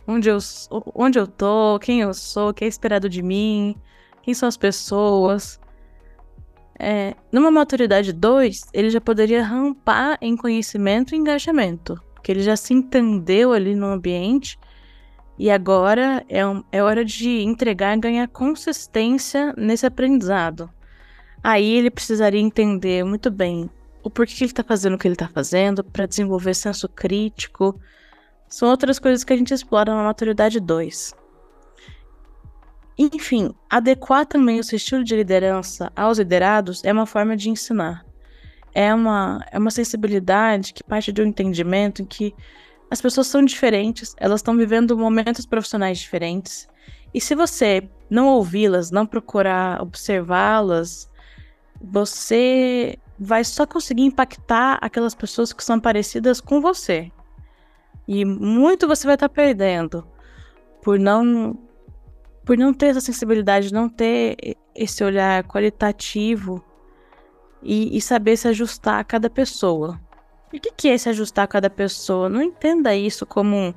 onde 0.10 0.28
eu, 0.28 0.40
onde 0.96 1.20
eu 1.20 1.28
tô, 1.28 1.78
quem 1.80 2.02
eu 2.02 2.14
sou, 2.16 2.50
o 2.50 2.54
que 2.54 2.66
é 2.66 2.68
esperado 2.68 3.08
de 3.08 3.22
mim, 3.22 3.76
quem 4.24 4.34
são 4.34 4.50
as 4.50 4.58
pessoas. 4.58 5.60
É, 6.80 7.14
numa 7.32 7.52
maturidade 7.52 8.12
2, 8.12 8.70
ele 8.74 8.90
já 8.90 9.00
poderia 9.00 9.44
rampar 9.44 10.18
em 10.20 10.36
conhecimento 10.36 11.14
e 11.14 11.18
engajamento, 11.18 12.02
porque 12.16 12.32
ele 12.32 12.42
já 12.42 12.56
se 12.56 12.74
entendeu 12.74 13.54
ali 13.54 13.76
no 13.76 13.86
ambiente 13.86 14.58
e 15.38 15.52
agora 15.52 16.26
é, 16.28 16.46
um, 16.46 16.64
é 16.72 16.82
hora 16.82 17.06
de 17.06 17.42
entregar 17.42 17.96
e 17.96 18.00
ganhar 18.00 18.28
consistência 18.30 19.54
nesse 19.56 19.86
aprendizado. 19.86 20.70
Aí 21.44 21.78
ele 21.78 21.92
precisaria 21.92 22.42
entender 22.42 23.04
muito 23.04 23.30
bem 23.30 23.70
o 24.02 24.10
porquê 24.10 24.34
que 24.34 24.44
ele 24.46 24.52
está 24.52 24.64
fazendo 24.64 24.96
o 24.96 24.98
que 24.98 25.08
ele 25.08 25.16
está 25.16 25.28
fazendo, 25.28 25.84
para 25.84 26.06
desenvolver 26.06 26.54
senso 26.56 26.90
crítico. 26.90 27.80
São 28.50 28.68
outras 28.68 28.98
coisas 28.98 29.24
que 29.24 29.32
a 29.32 29.38
gente 29.38 29.54
explora 29.54 29.94
na 29.94 30.04
maturidade 30.04 30.60
2. 30.60 31.16
Enfim, 32.98 33.54
adequar 33.70 34.26
também 34.26 34.60
o 34.60 34.64
seu 34.64 34.76
estilo 34.76 35.04
de 35.04 35.16
liderança 35.16 35.92
aos 35.96 36.18
liderados 36.18 36.84
é 36.84 36.92
uma 36.92 37.06
forma 37.06 37.38
de 37.38 37.50
ensinar. 37.50 38.04
É 38.74 38.94
uma, 38.94 39.46
é 39.52 39.58
uma 39.58 39.72
sensibilidade 39.72 40.74
que 40.74 40.84
parte 40.84 41.12
de 41.12 41.22
um 41.22 41.26
entendimento 41.26 42.02
em 42.02 42.06
que 42.06 42.36
as 42.92 43.00
pessoas 43.00 43.28
são 43.28 43.46
diferentes, 43.46 44.16
elas 44.18 44.40
estão 44.40 44.58
vivendo 44.58 44.98
momentos 44.98 45.46
profissionais 45.46 46.00
diferentes. 46.00 46.68
E 47.14 47.22
se 47.22 47.36
você 47.36 47.88
não 48.10 48.28
ouvi-las, 48.28 48.90
não 48.90 49.06
procurar 49.06 49.82
observá-las, 49.82 51.10
você 51.80 52.98
vai 53.20 53.44
só 53.44 53.66
conseguir 53.66 54.04
impactar 54.04 54.80
aquelas 54.82 55.14
pessoas 55.14 55.54
que 55.54 55.64
são 55.64 55.80
parecidas 55.80 56.42
com 56.42 56.60
você. 56.60 57.12
E 58.12 58.26
muito 58.26 58.88
você 58.88 59.06
vai 59.06 59.14
estar 59.14 59.30
perdendo 59.30 60.04
por 60.82 60.98
não 60.98 61.56
por 62.44 62.58
não 62.58 62.74
ter 62.74 62.88
essa 62.88 63.02
sensibilidade, 63.02 63.72
não 63.72 63.88
ter 63.88 64.58
esse 64.74 65.04
olhar 65.04 65.44
qualitativo 65.44 66.64
e, 67.62 67.96
e 67.96 68.02
saber 68.02 68.36
se 68.36 68.48
ajustar 68.48 69.00
a 69.00 69.04
cada 69.04 69.30
pessoa. 69.30 70.02
E 70.52 70.58
o 70.58 70.60
que, 70.60 70.72
que 70.72 70.90
é 70.90 70.98
se 70.98 71.08
ajustar 71.10 71.46
a 71.46 71.48
cada 71.48 71.70
pessoa? 71.70 72.28
Não 72.28 72.42
entenda 72.42 72.96
isso 72.96 73.28
como 73.28 73.76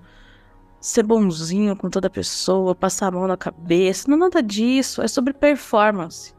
ser 0.81 1.03
bonzinho 1.03 1.77
com 1.77 1.90
toda 1.90 2.09
pessoa, 2.09 2.75
passar 2.75 3.09
a 3.09 3.11
mão 3.11 3.27
na 3.27 3.37
cabeça. 3.37 4.09
Não 4.09 4.16
é 4.16 4.21
nada 4.21 4.42
disso. 4.42 5.03
É 5.03 5.09
sobre 5.09 5.35
performance. 5.35 6.35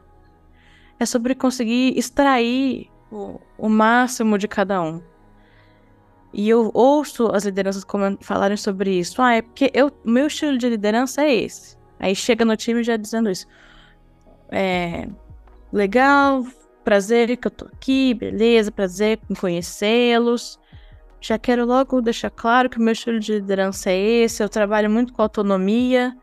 É 0.98 1.06
sobre 1.06 1.36
conseguir 1.36 1.96
extrair 1.96 2.90
o, 3.12 3.38
o 3.56 3.68
máximo 3.68 4.36
de 4.36 4.48
cada 4.48 4.82
um. 4.82 5.00
E 6.34 6.48
eu 6.48 6.72
ouço 6.74 7.28
as 7.32 7.44
lideranças 7.44 7.84
falarem 8.20 8.56
sobre 8.56 8.98
isso. 8.98 9.22
Ah, 9.22 9.34
é 9.34 9.42
porque 9.42 9.70
eu, 9.72 9.92
meu 10.04 10.26
estilo 10.26 10.58
de 10.58 10.68
liderança 10.68 11.22
é 11.22 11.32
esse. 11.32 11.78
Aí 11.98 12.14
chega 12.14 12.44
no 12.44 12.56
time 12.56 12.82
já 12.82 12.96
dizendo 12.96 13.30
isso. 13.30 13.46
É 14.50 15.08
legal, 15.72 16.44
prazer 16.84 17.36
que 17.36 17.46
eu 17.46 17.50
tô 17.52 17.66
aqui, 17.66 18.14
beleza, 18.14 18.72
prazer 18.72 19.20
em 19.30 19.34
conhecê-los. 19.34 20.58
Já 21.20 21.38
quero 21.38 21.64
logo 21.64 22.02
deixar 22.02 22.30
claro 22.30 22.68
que 22.68 22.78
o 22.78 22.82
meu 22.82 22.92
estilo 22.92 23.20
de 23.20 23.34
liderança 23.34 23.90
é 23.90 23.96
esse, 23.96 24.42
eu 24.42 24.48
trabalho 24.48 24.90
muito 24.90 25.12
com 25.12 25.22
autonomia. 25.22 26.16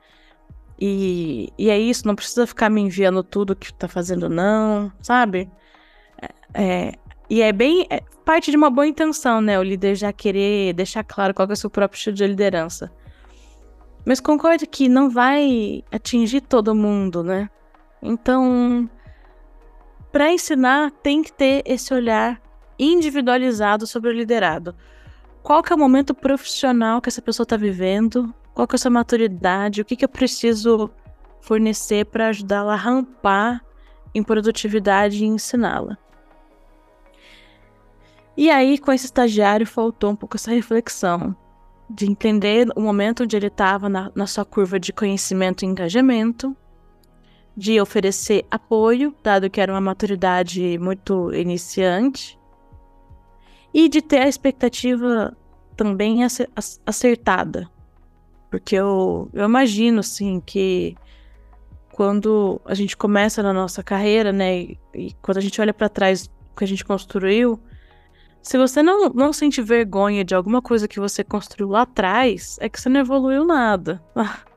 E, 0.79 1.53
e 1.57 1.69
é 1.69 1.79
isso, 1.79 2.05
não 2.05 2.15
precisa 2.15 2.45
ficar 2.45 2.69
me 2.69 2.81
enviando 2.81 3.23
tudo 3.23 3.55
que 3.55 3.73
tá 3.73 3.87
fazendo, 3.87 4.27
não, 4.27 4.91
sabe? 5.01 5.49
É, 6.53 6.89
é 6.89 6.93
e 7.31 7.41
é 7.41 7.53
bem 7.53 7.87
é 7.89 8.01
parte 8.25 8.51
de 8.51 8.57
uma 8.57 8.69
boa 8.69 8.85
intenção, 8.85 9.39
né? 9.39 9.57
O 9.57 9.63
líder 9.63 9.95
já 9.95 10.11
querer 10.11 10.73
deixar 10.73 11.01
claro 11.01 11.33
qual 11.33 11.47
é 11.47 11.53
o 11.53 11.55
seu 11.55 11.69
próprio 11.69 11.97
estilo 11.97 12.13
de 12.13 12.27
liderança. 12.27 12.91
Mas 14.05 14.19
concordo 14.19 14.67
que 14.67 14.89
não 14.89 15.09
vai 15.09 15.81
atingir 15.89 16.41
todo 16.41 16.75
mundo, 16.75 17.23
né? 17.23 17.49
Então, 18.01 18.89
para 20.11 20.29
ensinar, 20.29 20.91
tem 20.91 21.23
que 21.23 21.31
ter 21.31 21.63
esse 21.65 21.93
olhar 21.93 22.41
individualizado 22.77 23.87
sobre 23.87 24.09
o 24.09 24.13
liderado. 24.13 24.75
Qual 25.41 25.63
que 25.63 25.71
é 25.71 25.75
o 25.77 25.79
momento 25.79 26.13
profissional 26.13 26.99
que 26.99 27.07
essa 27.07 27.21
pessoa 27.21 27.45
está 27.45 27.55
vivendo? 27.55 28.35
Qual 28.53 28.67
que 28.67 28.75
é 28.75 28.77
a 28.77 28.79
sua 28.79 28.91
maturidade? 28.91 29.79
O 29.79 29.85
que, 29.85 29.95
que 29.95 30.03
eu 30.03 30.09
preciso 30.09 30.91
fornecer 31.39 32.07
para 32.07 32.27
ajudá-la 32.27 32.73
a 32.73 32.75
rampar 32.75 33.63
em 34.13 34.21
produtividade 34.21 35.23
e 35.23 35.27
ensiná-la? 35.27 35.97
E 38.35 38.49
aí, 38.49 38.77
com 38.77 38.91
esse 38.91 39.05
estagiário, 39.05 39.67
faltou 39.67 40.11
um 40.11 40.15
pouco 40.15 40.37
essa 40.37 40.51
reflexão 40.51 41.35
de 41.89 42.09
entender 42.09 42.67
o 42.75 42.81
momento 42.81 43.23
onde 43.23 43.35
ele 43.35 43.47
estava 43.47 43.89
na, 43.89 44.11
na 44.15 44.25
sua 44.25 44.45
curva 44.45 44.79
de 44.79 44.93
conhecimento 44.93 45.63
e 45.63 45.67
engajamento, 45.67 46.55
de 47.55 47.81
oferecer 47.81 48.45
apoio, 48.49 49.13
dado 49.21 49.49
que 49.49 49.59
era 49.59 49.73
uma 49.73 49.81
maturidade 49.81 50.77
muito 50.79 51.33
iniciante, 51.33 52.39
e 53.73 53.89
de 53.89 54.01
ter 54.01 54.19
a 54.19 54.27
expectativa 54.27 55.35
também 55.75 56.19
acertada. 56.85 57.69
Porque 58.49 58.75
eu, 58.75 59.29
eu 59.33 59.45
imagino, 59.45 59.99
assim, 59.99 60.41
que 60.41 60.95
quando 61.91 62.61
a 62.65 62.73
gente 62.73 62.95
começa 62.95 63.43
na 63.43 63.53
nossa 63.53 63.83
carreira, 63.83 64.31
né, 64.31 64.59
e, 64.59 64.79
e 64.93 65.13
quando 65.21 65.37
a 65.37 65.41
gente 65.41 65.59
olha 65.59 65.73
para 65.73 65.89
trás 65.89 66.29
o 66.51 66.55
que 66.57 66.63
a 66.63 66.67
gente 66.67 66.85
construiu, 66.85 67.59
se 68.41 68.57
você 68.57 68.81
não, 68.81 69.09
não 69.09 69.31
sente 69.31 69.61
vergonha 69.61 70.23
de 70.23 70.33
alguma 70.33 70.61
coisa 70.61 70.87
que 70.87 70.99
você 70.99 71.23
construiu 71.23 71.69
lá 71.69 71.81
atrás, 71.81 72.57
é 72.59 72.67
que 72.67 72.79
você 72.79 72.89
não 72.89 72.99
evoluiu 72.99 73.45
nada. 73.45 74.01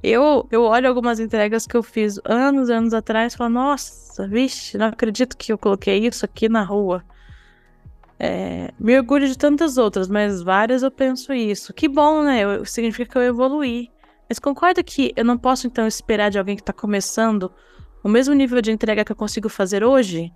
Eu, 0.00 0.46
eu 0.52 0.62
olho 0.62 0.88
algumas 0.88 1.18
entregas 1.18 1.66
que 1.66 1.76
eu 1.76 1.82
fiz 1.82 2.20
anos 2.24 2.68
e 2.68 2.72
anos 2.72 2.94
atrás 2.94 3.34
e 3.34 3.36
falo, 3.36 3.50
nossa, 3.50 4.28
vixe, 4.28 4.78
não 4.78 4.86
acredito 4.86 5.36
que 5.36 5.52
eu 5.52 5.58
coloquei 5.58 5.98
isso 5.98 6.24
aqui 6.24 6.48
na 6.48 6.62
rua. 6.62 7.04
É, 8.16 8.72
me 8.78 8.96
orgulho 8.96 9.26
de 9.26 9.36
tantas 9.36 9.76
outras, 9.76 10.06
mas 10.06 10.40
várias 10.40 10.84
eu 10.84 10.90
penso 10.92 11.32
isso. 11.32 11.74
Que 11.74 11.88
bom, 11.88 12.22
né? 12.22 12.42
Eu, 12.42 12.64
significa 12.64 13.10
que 13.10 13.18
eu 13.18 13.22
evoluí. 13.22 13.90
Mas 14.28 14.38
concordo 14.38 14.84
que 14.84 15.12
eu 15.16 15.24
não 15.24 15.36
posso 15.36 15.66
então 15.66 15.84
esperar 15.84 16.30
de 16.30 16.38
alguém 16.38 16.54
que 16.54 16.62
está 16.62 16.72
começando 16.72 17.50
o 18.02 18.08
mesmo 18.08 18.34
nível 18.34 18.60
de 18.60 18.70
entrega 18.70 19.04
que 19.04 19.10
eu 19.10 19.16
consigo 19.16 19.48
fazer 19.48 19.82
hoje? 19.82 20.32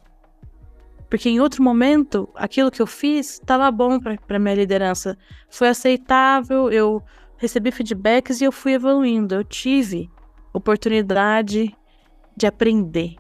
Porque 1.12 1.28
em 1.28 1.40
outro 1.40 1.62
momento, 1.62 2.26
aquilo 2.34 2.70
que 2.70 2.80
eu 2.80 2.86
fiz 2.86 3.34
estava 3.34 3.70
bom 3.70 4.00
para 4.00 4.38
minha 4.38 4.54
liderança. 4.54 5.14
Foi 5.50 5.68
aceitável, 5.68 6.72
eu 6.72 7.02
recebi 7.36 7.70
feedbacks 7.70 8.40
e 8.40 8.44
eu 8.44 8.50
fui 8.50 8.72
evoluindo. 8.72 9.34
Eu 9.34 9.44
tive 9.44 10.10
oportunidade 10.54 11.76
de 12.34 12.46
aprender. 12.46 13.16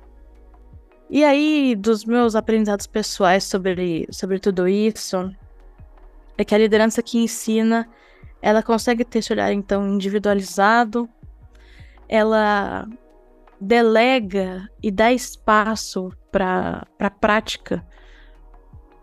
E 1.10 1.22
aí, 1.22 1.76
dos 1.76 2.06
meus 2.06 2.34
aprendizados 2.34 2.86
pessoais 2.86 3.44
sobre, 3.44 4.08
sobre 4.10 4.38
tudo 4.38 4.66
isso, 4.66 5.30
é 6.38 6.46
que 6.46 6.54
a 6.54 6.58
liderança 6.58 7.02
que 7.02 7.18
ensina, 7.18 7.86
ela 8.40 8.62
consegue 8.62 9.04
ter 9.04 9.18
esse 9.18 9.34
olhar, 9.34 9.52
então, 9.52 9.86
individualizado, 9.86 11.06
ela 12.08 12.88
delega 13.62 14.68
e 14.82 14.90
dá 14.90 15.12
espaço 15.12 16.12
para 16.30 16.86
a 16.98 17.10
prática 17.10 17.86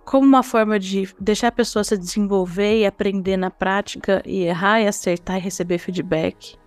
como 0.05 0.25
uma 0.25 0.41
forma 0.41 0.79
de 0.79 1.07
deixar 1.19 1.49
a 1.49 1.51
pessoa 1.51 1.83
se 1.83 1.95
desenvolver 1.95 2.79
e 2.79 2.85
aprender 2.85 3.37
na 3.37 3.51
prática 3.51 4.23
e 4.25 4.41
errar 4.41 4.81
e 4.81 4.87
acertar 4.87 5.37
e 5.37 5.39
receber 5.39 5.77
feedback. 5.77 6.57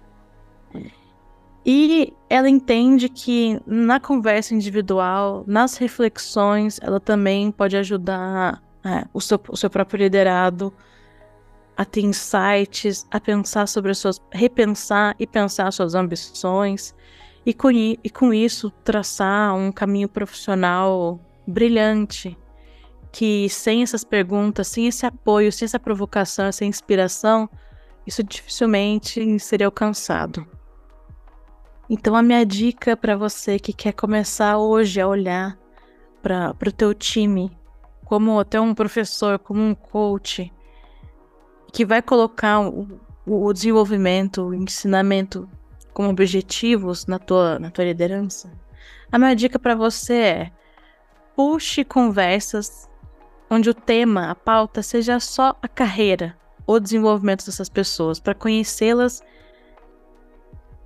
E 1.67 2.13
ela 2.31 2.49
entende 2.49 3.09
que 3.09 3.61
na 3.67 3.99
conversa 3.99 4.55
individual, 4.55 5.43
nas 5.45 5.77
reflexões, 5.77 6.79
ela 6.81 7.01
também 7.01 7.51
pode 7.51 7.77
ajudar 7.77 8.63
é, 8.85 9.07
o, 9.13 9.21
seu, 9.21 9.41
o 9.49 9.57
seu 9.57 9.69
próprio 9.69 9.99
liderado 9.99 10.73
a 11.77 11.85
ter 11.85 12.03
insights, 12.03 13.07
a 13.11 13.19
pensar 13.19 13.67
sobre 13.67 13.91
as 13.91 13.99
suas. 13.99 14.23
repensar 14.31 15.17
e 15.19 15.27
pensar 15.27 15.73
suas 15.73 15.97
ambições 15.97 16.95
e 17.45 17.53
com, 17.53 17.71
e 17.71 18.11
com 18.11 18.33
isso 18.33 18.71
traçar 18.85 19.55
um 19.55 19.73
caminho 19.73 20.09
profissional 20.09 21.21
brilhante. 21.47 22.37
Que 23.11 23.49
sem 23.49 23.83
essas 23.83 24.05
perguntas, 24.05 24.69
sem 24.69 24.87
esse 24.87 25.05
apoio, 25.05 25.53
sem 25.53 25.67
essa 25.67 25.79
provocação, 25.79 26.47
essa 26.47 26.65
inspiração, 26.65 27.49
isso 28.07 28.23
dificilmente 28.23 29.39
seria 29.39 29.67
alcançado. 29.67 30.47
Então, 31.91 32.17
a 32.17 32.23
minha 32.23 32.47
dica 32.47 32.97
para 32.97 33.17
você 33.17 33.59
que 33.59 33.73
quer 33.73 33.93
começar 33.93 34.57
hoje 34.57 35.01
a 35.01 35.07
olhar 35.07 35.59
para 36.23 36.55
o 36.67 36.73
teu 36.73 36.95
time, 36.95 37.55
como 38.05 38.39
até 38.39 38.59
um 38.61 38.75
professor, 38.75 39.39
como 39.39 39.61
um 39.61 39.75
coach, 39.75 40.51
que 41.73 41.85
vai 41.85 42.01
colocar 42.01 42.61
o, 42.61 43.01
o 43.27 43.53
desenvolvimento, 43.53 44.43
o 44.43 44.55
ensinamento 44.55 45.49
como 45.93 46.09
objetivos 46.09 47.07
na 47.07 47.19
tua, 47.19 47.59
na 47.59 47.71
tua 47.71 47.85
liderança, 47.85 48.53
a 49.11 49.19
minha 49.19 49.35
dica 49.35 49.59
para 49.59 49.75
você 49.75 50.15
é 50.15 50.53
puxe 51.37 51.85
conversas 51.85 52.89
onde 53.51 53.69
o 53.69 53.75
tema, 53.75 54.31
a 54.31 54.35
pauta, 54.35 54.83
seja 54.83 55.21
só 55.21 55.57
a 55.61 55.69
carreira, 55.69 56.37
o 56.67 56.81
desenvolvimento 56.81 57.45
dessas 57.45 57.69
pessoas, 57.69 58.19
para 58.19 58.35
conhecê-las 58.35 59.23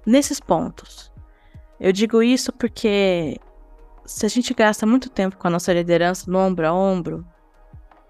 nesses 0.05 0.41
pontos. 0.41 1.13
Eu 1.79 1.93
digo 1.93 2.23
isso 2.23 2.53
porque 2.53 3.39
se 4.05 4.27
a 4.27 4.29
gente 4.29 4.55
gasta 4.55 4.87
muito 4.87 5.11
tempo 5.11 5.37
com 5.37 5.47
a 5.47 5.51
nossa 5.51 5.73
liderança 5.73 6.31
no 6.31 6.39
ombro 6.39 6.67
a 6.67 6.73
ombro, 6.73 7.27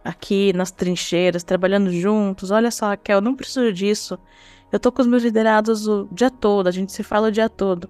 aqui 0.05 0.53
nas 0.53 0.71
trincheiras, 0.71 1.43
trabalhando 1.43 1.91
juntos, 1.91 2.51
olha 2.51 2.71
só, 2.71 2.87
Raquel, 2.87 3.21
não 3.21 3.35
preciso 3.35 3.73
disso. 3.73 4.19
Eu 4.73 4.81
tô 4.81 4.91
com 4.91 5.01
os 5.03 5.09
meus 5.09 5.23
liderados 5.23 5.87
o 5.87 6.09
dia 6.13 6.31
todo, 6.31 6.67
a 6.67 6.71
gente 6.71 6.93
se 6.93 7.03
fala 7.03 7.29
o 7.29 7.33
dia 7.33 7.49
todo. 7.49 7.89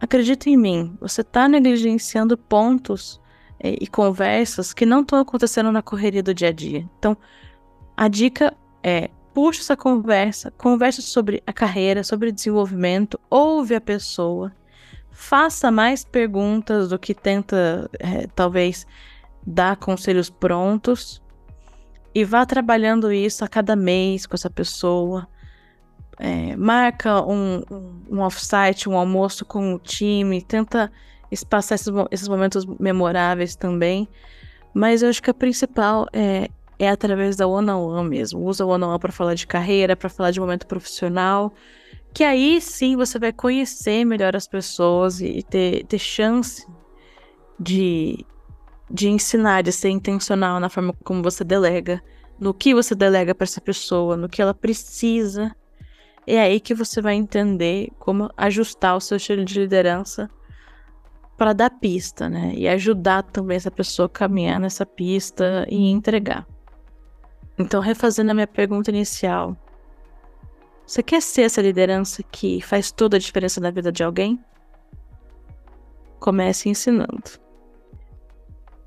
Acredita 0.00 0.48
em 0.48 0.56
mim, 0.56 0.96
você 1.00 1.24
tá 1.24 1.48
negligenciando 1.48 2.38
pontos 2.38 3.20
e, 3.62 3.78
e 3.82 3.86
conversas 3.86 4.72
que 4.72 4.86
não 4.86 5.00
estão 5.00 5.18
acontecendo 5.18 5.72
na 5.72 5.82
correria 5.82 6.22
do 6.22 6.32
dia 6.32 6.48
a 6.48 6.52
dia. 6.52 6.88
Então, 6.98 7.16
a 7.96 8.06
dica 8.08 8.56
é 8.82 9.10
puxa 9.34 9.60
essa 9.60 9.76
conversa, 9.76 10.50
conversa 10.52 11.00
sobre 11.00 11.42
a 11.46 11.52
carreira, 11.52 12.02
sobre 12.02 12.32
desenvolvimento, 12.32 13.20
ouve 13.30 13.74
a 13.74 13.80
pessoa, 13.80 14.52
faça 15.12 15.70
mais 15.70 16.04
perguntas 16.04 16.88
do 16.88 16.98
que 16.98 17.14
tenta, 17.14 17.88
é, 18.00 18.26
talvez, 18.34 18.84
dar 19.46 19.76
conselhos 19.76 20.28
prontos 20.28 21.22
e 22.12 22.24
vá 22.24 22.44
trabalhando 22.44 23.12
isso 23.12 23.44
a 23.44 23.48
cada 23.48 23.76
mês 23.76 24.26
com 24.26 24.34
essa 24.34 24.50
pessoa. 24.50 25.28
É, 26.18 26.56
marca 26.56 27.22
um, 27.22 27.62
um, 27.70 28.02
um 28.10 28.20
off-site, 28.20 28.88
um 28.88 28.96
almoço 28.96 29.44
com 29.44 29.74
o 29.74 29.78
time, 29.78 30.42
tenta 30.42 30.90
espaçar 31.30 31.76
esses, 31.76 31.92
esses 32.10 32.28
momentos 32.28 32.66
memoráveis 32.78 33.54
também. 33.54 34.08
Mas 34.74 35.02
eu 35.02 35.08
acho 35.08 35.22
que 35.22 35.30
a 35.30 35.34
principal 35.34 36.06
é, 36.12 36.48
é 36.78 36.88
através 36.88 37.36
da 37.36 37.46
one-on-one 37.46 37.94
-on 37.94 38.04
-one 38.04 38.08
mesmo. 38.08 38.44
Usa 38.44 38.64
o 38.64 38.68
one-on-one 38.68 38.98
para 38.98 39.12
falar 39.12 39.34
de 39.34 39.46
carreira, 39.46 39.96
para 39.96 40.08
falar 40.08 40.30
de 40.30 40.40
momento 40.40 40.66
profissional. 40.66 41.52
Que 42.12 42.24
aí 42.24 42.60
sim 42.60 42.96
você 42.96 43.18
vai 43.18 43.32
conhecer 43.32 44.04
melhor 44.04 44.34
as 44.34 44.48
pessoas 44.48 45.20
e 45.20 45.42
ter, 45.42 45.84
ter 45.84 45.98
chance 45.98 46.66
de, 47.58 48.24
de 48.90 49.08
ensinar, 49.08 49.62
de 49.62 49.72
ser 49.72 49.90
intencional 49.90 50.58
na 50.58 50.68
forma 50.68 50.94
como 51.04 51.22
você 51.22 51.44
delega, 51.44 52.02
no 52.38 52.54
que 52.54 52.74
você 52.74 52.94
delega 52.94 53.34
para 53.34 53.44
essa 53.44 53.60
pessoa, 53.60 54.16
no 54.16 54.28
que 54.28 54.40
ela 54.40 54.54
precisa. 54.54 55.54
É 56.30 56.42
aí 56.42 56.60
que 56.60 56.74
você 56.74 57.00
vai 57.00 57.14
entender 57.14 57.90
como 57.98 58.30
ajustar 58.36 58.94
o 58.94 59.00
seu 59.00 59.16
estilo 59.16 59.46
de 59.46 59.58
liderança 59.58 60.28
para 61.38 61.54
dar 61.54 61.70
pista, 61.70 62.28
né? 62.28 62.52
E 62.54 62.68
ajudar 62.68 63.22
também 63.22 63.56
essa 63.56 63.70
pessoa 63.70 64.04
a 64.04 64.10
caminhar 64.10 64.60
nessa 64.60 64.84
pista 64.84 65.66
e 65.70 65.90
entregar. 65.90 66.46
Então, 67.58 67.80
refazendo 67.80 68.30
a 68.30 68.34
minha 68.34 68.46
pergunta 68.46 68.90
inicial, 68.90 69.56
você 70.86 71.02
quer 71.02 71.22
ser 71.22 71.42
essa 71.42 71.62
liderança 71.62 72.22
que 72.22 72.60
faz 72.60 72.92
toda 72.92 73.16
a 73.16 73.20
diferença 73.20 73.58
na 73.58 73.70
vida 73.70 73.90
de 73.90 74.04
alguém? 74.04 74.38
Comece 76.20 76.68
ensinando. 76.68 77.40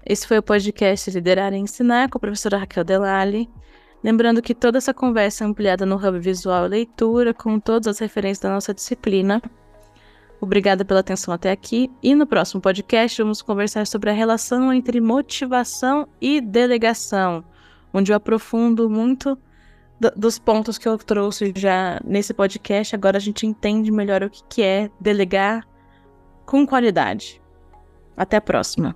Esse 0.06 0.28
foi 0.28 0.38
o 0.38 0.44
podcast 0.44 1.10
Liderar 1.10 1.54
e 1.54 1.58
Ensinar 1.58 2.08
com 2.08 2.20
a 2.20 2.22
professora 2.22 2.60
Raquel 2.60 2.84
Delali. 2.84 3.50
Lembrando 4.04 4.42
que 4.42 4.56
toda 4.56 4.78
essa 4.78 4.94
conversa 4.94 5.44
é 5.44 5.48
ampliada 5.48 5.86
no 5.86 5.96
Hub 5.96 6.20
Visual 6.20 6.66
e 6.66 6.70
Leitura, 6.70 7.34
com 7.34 7.60
todas 7.60 7.88
as 7.88 8.00
referências 8.00 8.40
da 8.40 8.50
nossa 8.50 8.74
disciplina. 8.74 9.42
Obrigada 10.40 10.84
pela 10.84 11.02
atenção 11.02 11.34
até 11.34 11.52
aqui. 11.52 11.90
E 12.02 12.16
no 12.16 12.26
próximo 12.26 12.60
podcast 12.62 13.22
vamos 13.22 13.42
conversar 13.42 13.86
sobre 13.86 14.10
a 14.10 14.14
relação 14.14 14.74
entre 14.74 15.00
motivação 15.00 16.08
e 16.20 16.42
delegação 16.42 17.44
onde 17.94 18.12
eu 18.12 18.16
aprofundo 18.16 18.90
muito 18.90 19.38
dos 20.16 20.40
pontos 20.40 20.78
que 20.78 20.88
eu 20.88 20.98
trouxe 20.98 21.54
já 21.56 22.00
nesse 22.04 22.34
podcast. 22.34 22.96
Agora 22.96 23.18
a 23.18 23.22
gente 23.22 23.46
entende 23.46 23.92
melhor 23.92 24.24
o 24.24 24.30
que, 24.30 24.44
que 24.50 24.64
é 24.64 24.90
delegar 25.00 25.68
com 26.46 26.66
qualidade. 26.66 27.42
Até 28.18 28.38
a 28.38 28.42
próxima. 28.42 28.96